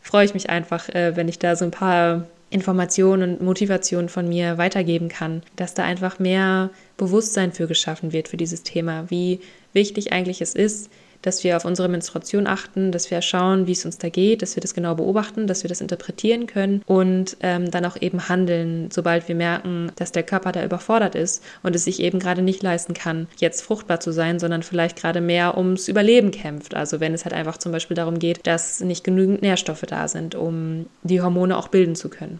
freue 0.09 0.25
ich 0.25 0.33
mich 0.33 0.49
einfach, 0.49 0.89
äh, 0.89 1.15
wenn 1.15 1.27
ich 1.27 1.37
da 1.37 1.55
so 1.55 1.65
ein 1.65 1.71
paar 1.71 2.25
Informationen 2.49 3.35
und 3.35 3.41
Motivationen 3.43 4.09
von 4.09 4.27
mir 4.27 4.57
weitergeben 4.57 5.07
kann, 5.07 5.43
dass 5.55 5.75
da 5.75 5.83
einfach 5.83 6.17
mehr 6.17 6.71
Bewusstsein 6.97 7.51
für 7.51 7.67
geschaffen 7.67 8.11
wird 8.11 8.27
für 8.27 8.37
dieses 8.37 8.63
Thema, 8.63 9.05
wie 9.11 9.39
wichtig 9.71 10.11
eigentlich 10.11 10.41
es 10.41 10.55
ist, 10.55 10.89
dass 11.21 11.43
wir 11.43 11.58
auf 11.58 11.65
unsere 11.65 11.89
Menstruation 11.89 12.47
achten, 12.47 12.91
dass 12.91 13.12
wir 13.12 13.21
schauen, 13.21 13.67
wie 13.67 13.73
es 13.73 13.86
uns 13.86 13.97
da 13.97 14.10
geht, 14.10 14.41
dass 14.41 14.55
wir 14.55 14.62
das 14.62 14.73
genau 14.73 14.95
beobachten, 14.95 15.47
dass 15.47 15.63
wir 15.63 15.69
das 15.69 15.82
interpretieren 15.82 16.47
können 16.47 16.82
und 16.86 17.38
ähm, 17.41 17.71
dann 17.71 17.86
auch 17.86 17.97
eben 18.01 18.29
handeln, 18.29 18.89
sobald 18.91 19.27
wir 19.27 19.36
merken, 19.36 19.91
dass 19.95 20.12
der 20.12 20.23
Körper 20.23 20.51
da 20.51 20.63
überfordert 20.63 21.15
ist 21.15 21.43
und 21.63 21.75
es 21.75 21.86
sich 21.86 21.99
eben 21.99 22.19
gerade 22.19 22.41
nicht 22.41 22.63
leisten 22.63 22.93
kann, 22.93 23.27
jetzt 23.38 23.62
fruchtbar 23.62 23.99
zu 23.99 24.12
sein, 24.12 24.39
sondern 24.39 24.63
vielleicht 24.63 24.97
gerade 24.97 25.21
mehr 25.21 25.58
ums 25.58 25.88
Überleben 25.88 26.32
kämpft. 26.32 26.75
Also 26.75 26.99
wenn 26.99 27.13
es 27.13 27.25
halt 27.25 27.34
einfach 27.34 27.58
zum 27.58 27.71
Beispiel 27.71 27.95
darum 27.95 28.19
geht, 28.19 28.45
dass 28.47 28.79
nicht 28.79 29.03
genügend 29.03 29.41
Nährstoffe 29.41 29.82
da 29.82 30.08
sind, 30.08 30.36
um 30.36 30.88
die 31.03 31.21
Hormone 31.21 31.58
auch 31.58 31.67
bilden 31.67 31.95
zu 31.95 32.10
können. 32.10 32.39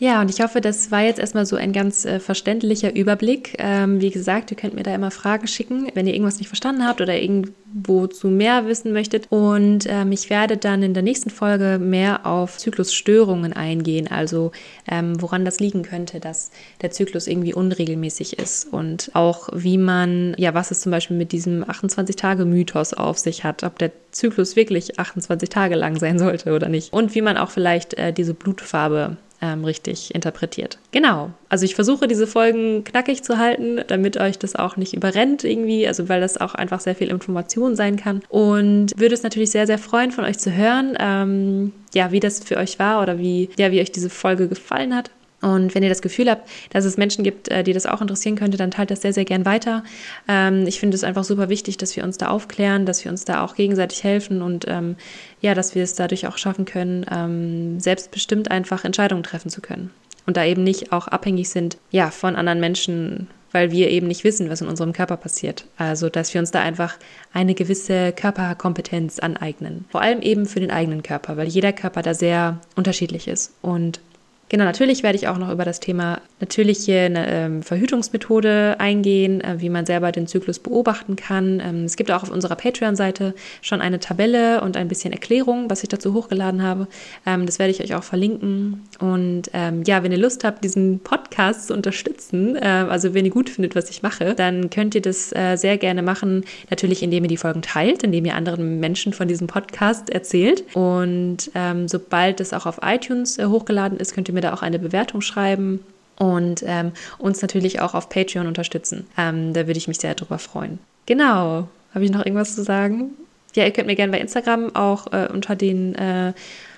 Ja, 0.00 0.20
und 0.20 0.30
ich 0.30 0.40
hoffe, 0.40 0.60
das 0.60 0.92
war 0.92 1.02
jetzt 1.02 1.18
erstmal 1.18 1.44
so 1.44 1.56
ein 1.56 1.72
ganz 1.72 2.04
äh, 2.04 2.20
verständlicher 2.20 2.94
Überblick. 2.94 3.56
Ähm, 3.58 4.00
wie 4.00 4.10
gesagt, 4.10 4.52
ihr 4.52 4.56
könnt 4.56 4.74
mir 4.74 4.84
da 4.84 4.94
immer 4.94 5.10
Fragen 5.10 5.48
schicken, 5.48 5.88
wenn 5.94 6.06
ihr 6.06 6.12
irgendwas 6.14 6.38
nicht 6.38 6.46
verstanden 6.46 6.86
habt 6.86 7.00
oder 7.00 7.20
irgendwo 7.20 8.06
zu 8.06 8.28
mehr 8.28 8.68
wissen 8.68 8.92
möchtet. 8.92 9.26
Und 9.30 9.86
ähm, 9.88 10.12
ich 10.12 10.30
werde 10.30 10.56
dann 10.56 10.84
in 10.84 10.94
der 10.94 11.02
nächsten 11.02 11.30
Folge 11.30 11.80
mehr 11.80 12.26
auf 12.26 12.58
Zyklusstörungen 12.58 13.52
eingehen, 13.52 14.06
also 14.08 14.52
ähm, 14.88 15.20
woran 15.20 15.44
das 15.44 15.58
liegen 15.58 15.82
könnte, 15.82 16.20
dass 16.20 16.52
der 16.80 16.92
Zyklus 16.92 17.26
irgendwie 17.26 17.52
unregelmäßig 17.52 18.38
ist 18.38 18.72
und 18.72 19.10
auch 19.14 19.48
wie 19.52 19.78
man, 19.78 20.36
ja, 20.38 20.54
was 20.54 20.70
es 20.70 20.80
zum 20.80 20.92
Beispiel 20.92 21.16
mit 21.16 21.32
diesem 21.32 21.64
28-Tage-Mythos 21.64 22.94
auf 22.94 23.18
sich 23.18 23.42
hat, 23.42 23.64
ob 23.64 23.80
der 23.80 23.90
Zyklus 24.12 24.54
wirklich 24.54 25.00
28 25.00 25.48
Tage 25.48 25.74
lang 25.74 25.98
sein 25.98 26.20
sollte 26.20 26.54
oder 26.54 26.68
nicht. 26.68 26.92
Und 26.92 27.16
wie 27.16 27.22
man 27.22 27.36
auch 27.36 27.50
vielleicht 27.50 27.94
äh, 27.94 28.12
diese 28.12 28.34
Blutfarbe 28.34 29.16
ähm, 29.40 29.64
richtig 29.64 30.14
interpretiert. 30.14 30.78
Genau. 30.90 31.30
Also 31.48 31.64
ich 31.64 31.74
versuche 31.74 32.08
diese 32.08 32.26
Folgen 32.26 32.84
knackig 32.84 33.22
zu 33.22 33.38
halten, 33.38 33.80
damit 33.86 34.16
euch 34.16 34.38
das 34.38 34.56
auch 34.56 34.76
nicht 34.76 34.94
überrennt 34.94 35.44
irgendwie, 35.44 35.86
also 35.86 36.08
weil 36.08 36.20
das 36.20 36.38
auch 36.38 36.54
einfach 36.54 36.80
sehr 36.80 36.94
viel 36.94 37.08
Information 37.08 37.76
sein 37.76 37.96
kann. 37.96 38.22
Und 38.28 38.92
würde 38.96 39.14
es 39.14 39.22
natürlich 39.22 39.50
sehr, 39.50 39.66
sehr 39.66 39.78
freuen, 39.78 40.10
von 40.10 40.24
euch 40.24 40.38
zu 40.38 40.52
hören, 40.52 40.96
ähm, 40.98 41.72
ja, 41.94 42.12
wie 42.12 42.20
das 42.20 42.40
für 42.40 42.56
euch 42.56 42.78
war 42.78 43.02
oder 43.02 43.18
wie, 43.18 43.48
ja, 43.58 43.70
wie 43.70 43.80
euch 43.80 43.92
diese 43.92 44.10
Folge 44.10 44.48
gefallen 44.48 44.94
hat. 44.94 45.10
Und 45.40 45.74
wenn 45.74 45.82
ihr 45.82 45.88
das 45.88 46.02
Gefühl 46.02 46.28
habt, 46.28 46.48
dass 46.70 46.84
es 46.84 46.96
Menschen 46.96 47.22
gibt, 47.22 47.48
äh, 47.48 47.62
die 47.62 47.72
das 47.72 47.86
auch 47.86 48.00
interessieren 48.00 48.36
könnte, 48.36 48.58
dann 48.58 48.70
teilt 48.70 48.90
das 48.90 49.02
sehr, 49.02 49.12
sehr 49.12 49.24
gern 49.24 49.44
weiter. 49.44 49.84
Ähm, 50.26 50.66
ich 50.66 50.80
finde 50.80 50.96
es 50.96 51.04
einfach 51.04 51.24
super 51.24 51.48
wichtig, 51.48 51.76
dass 51.76 51.94
wir 51.94 52.04
uns 52.04 52.18
da 52.18 52.28
aufklären, 52.28 52.86
dass 52.86 53.04
wir 53.04 53.10
uns 53.10 53.24
da 53.24 53.44
auch 53.44 53.54
gegenseitig 53.54 54.02
helfen 54.02 54.42
und 54.42 54.64
ähm, 54.66 54.96
ja, 55.40 55.54
dass 55.54 55.74
wir 55.74 55.84
es 55.84 55.94
dadurch 55.94 56.26
auch 56.26 56.38
schaffen 56.38 56.64
können, 56.64 57.06
ähm, 57.10 57.78
selbstbestimmt 57.78 58.50
einfach 58.50 58.84
Entscheidungen 58.84 59.22
treffen 59.22 59.50
zu 59.50 59.60
können. 59.60 59.90
Und 60.26 60.36
da 60.36 60.44
eben 60.44 60.62
nicht 60.62 60.92
auch 60.92 61.08
abhängig 61.08 61.48
sind, 61.48 61.78
ja, 61.90 62.10
von 62.10 62.36
anderen 62.36 62.60
Menschen, 62.60 63.28
weil 63.52 63.70
wir 63.70 63.88
eben 63.88 64.08
nicht 64.08 64.24
wissen, 64.24 64.50
was 64.50 64.60
in 64.60 64.68
unserem 64.68 64.92
Körper 64.92 65.16
passiert. 65.16 65.64
Also, 65.78 66.10
dass 66.10 66.34
wir 66.34 66.40
uns 66.40 66.50
da 66.50 66.60
einfach 66.60 66.96
eine 67.32 67.54
gewisse 67.54 68.12
Körperkompetenz 68.12 69.20
aneignen. 69.20 69.86
Vor 69.88 70.02
allem 70.02 70.20
eben 70.20 70.44
für 70.44 70.60
den 70.60 70.70
eigenen 70.70 71.02
Körper, 71.02 71.38
weil 71.38 71.48
jeder 71.48 71.72
Körper 71.72 72.02
da 72.02 72.12
sehr 72.12 72.60
unterschiedlich 72.76 73.26
ist. 73.26 73.54
Und 73.62 74.00
Genau, 74.48 74.64
natürlich 74.64 75.02
werde 75.02 75.16
ich 75.16 75.28
auch 75.28 75.36
noch 75.36 75.50
über 75.52 75.64
das 75.64 75.78
Thema 75.78 76.20
natürliche 76.40 77.10
ne, 77.10 77.26
ähm, 77.28 77.62
Verhütungsmethode 77.62 78.76
eingehen, 78.78 79.42
äh, 79.42 79.56
wie 79.58 79.68
man 79.68 79.84
selber 79.84 80.10
den 80.10 80.26
Zyklus 80.26 80.58
beobachten 80.58 81.16
kann. 81.16 81.60
Ähm, 81.60 81.84
es 81.84 81.96
gibt 81.96 82.10
auch 82.10 82.22
auf 82.22 82.30
unserer 82.30 82.56
Patreon-Seite 82.56 83.34
schon 83.60 83.82
eine 83.82 84.00
Tabelle 84.00 84.62
und 84.62 84.76
ein 84.76 84.88
bisschen 84.88 85.12
Erklärung, 85.12 85.68
was 85.68 85.82
ich 85.82 85.90
dazu 85.90 86.14
hochgeladen 86.14 86.62
habe. 86.62 86.88
Ähm, 87.26 87.44
das 87.44 87.58
werde 87.58 87.72
ich 87.72 87.82
euch 87.82 87.94
auch 87.94 88.04
verlinken. 88.04 88.84
Und 89.00 89.50
ja, 89.86 90.02
wenn 90.02 90.12
ihr 90.12 90.18
Lust 90.18 90.44
habt, 90.44 90.62
diesen 90.62 91.00
Podcast 91.00 91.68
zu 91.68 91.74
unterstützen, 91.74 92.56
äh, 92.56 92.86
also 92.88 93.14
wenn 93.14 93.24
ihr 93.24 93.30
gut 93.30 93.50
findet, 93.50 93.74
was 93.74 93.90
ich 93.90 94.02
mache, 94.02 94.34
dann 94.34 94.70
könnt 94.70 94.94
ihr 94.94 95.02
das 95.02 95.32
äh, 95.32 95.56
sehr 95.56 95.78
gerne 95.78 96.02
machen. 96.02 96.44
Natürlich, 96.70 97.02
indem 97.02 97.24
ihr 97.24 97.28
die 97.28 97.36
Folgen 97.36 97.62
teilt, 97.62 98.02
indem 98.02 98.24
ihr 98.24 98.34
anderen 98.34 98.80
Menschen 98.80 99.12
von 99.12 99.28
diesem 99.28 99.46
Podcast 99.46 100.10
erzählt. 100.10 100.64
Und 100.74 101.50
sobald 101.86 102.40
es 102.40 102.52
auch 102.52 102.66
auf 102.66 102.80
iTunes 102.82 103.38
hochgeladen 103.38 103.98
ist, 103.98 104.14
könnt 104.14 104.28
ihr 104.28 104.34
mir 104.38 104.42
da 104.42 104.54
auch 104.54 104.62
eine 104.62 104.78
Bewertung 104.78 105.20
schreiben 105.20 105.80
und 106.16 106.62
ähm, 106.64 106.92
uns 107.18 107.42
natürlich 107.42 107.80
auch 107.80 107.94
auf 107.94 108.08
Patreon 108.08 108.46
unterstützen. 108.46 109.06
Ähm, 109.16 109.52
da 109.52 109.66
würde 109.66 109.78
ich 109.78 109.88
mich 109.88 109.98
sehr 109.98 110.14
drüber 110.14 110.38
freuen. 110.38 110.78
Genau. 111.06 111.68
Habe 111.94 112.04
ich 112.04 112.10
noch 112.10 112.24
irgendwas 112.24 112.54
zu 112.54 112.62
sagen? 112.62 113.10
Ja, 113.54 113.64
ihr 113.64 113.72
könnt 113.72 113.86
mir 113.86 113.96
gerne 113.96 114.12
bei 114.12 114.20
Instagram 114.20 114.74
auch 114.74 115.12
äh, 115.12 115.28
unter 115.32 115.56
den 115.56 115.94
äh, 115.94 116.32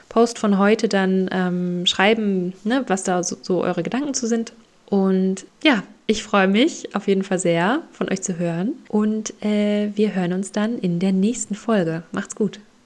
Post 0.09 0.39
von 0.39 0.59
heute 0.59 0.89
dann 0.89 1.29
ähm, 1.33 1.87
schreiben, 1.87 2.55
ne, 2.65 2.85
was 2.87 3.03
da 3.03 3.23
so, 3.23 3.37
so 3.43 3.63
eure 3.63 3.83
Gedanken 3.83 4.15
zu 4.15 4.27
sind. 4.27 4.53
Und 4.89 5.45
ja, 5.63 5.83
Ich 6.11 6.25
freue 6.25 6.49
mich 6.49 6.97
auf 6.97 7.07
jeden 7.07 7.23
Fall 7.23 7.39
sehr, 7.39 7.83
von 7.93 8.11
euch 8.11 8.21
zu 8.21 8.37
hören. 8.37 8.73
Und 8.89 9.33
äh, 9.45 9.91
wir 9.95 10.13
hören 10.13 10.33
uns 10.33 10.51
dann 10.51 10.77
in 10.77 10.99
der 10.99 11.13
nächsten 11.13 11.55
Folge. 11.55 12.03
Macht's 12.11 12.35
gut. 12.35 12.59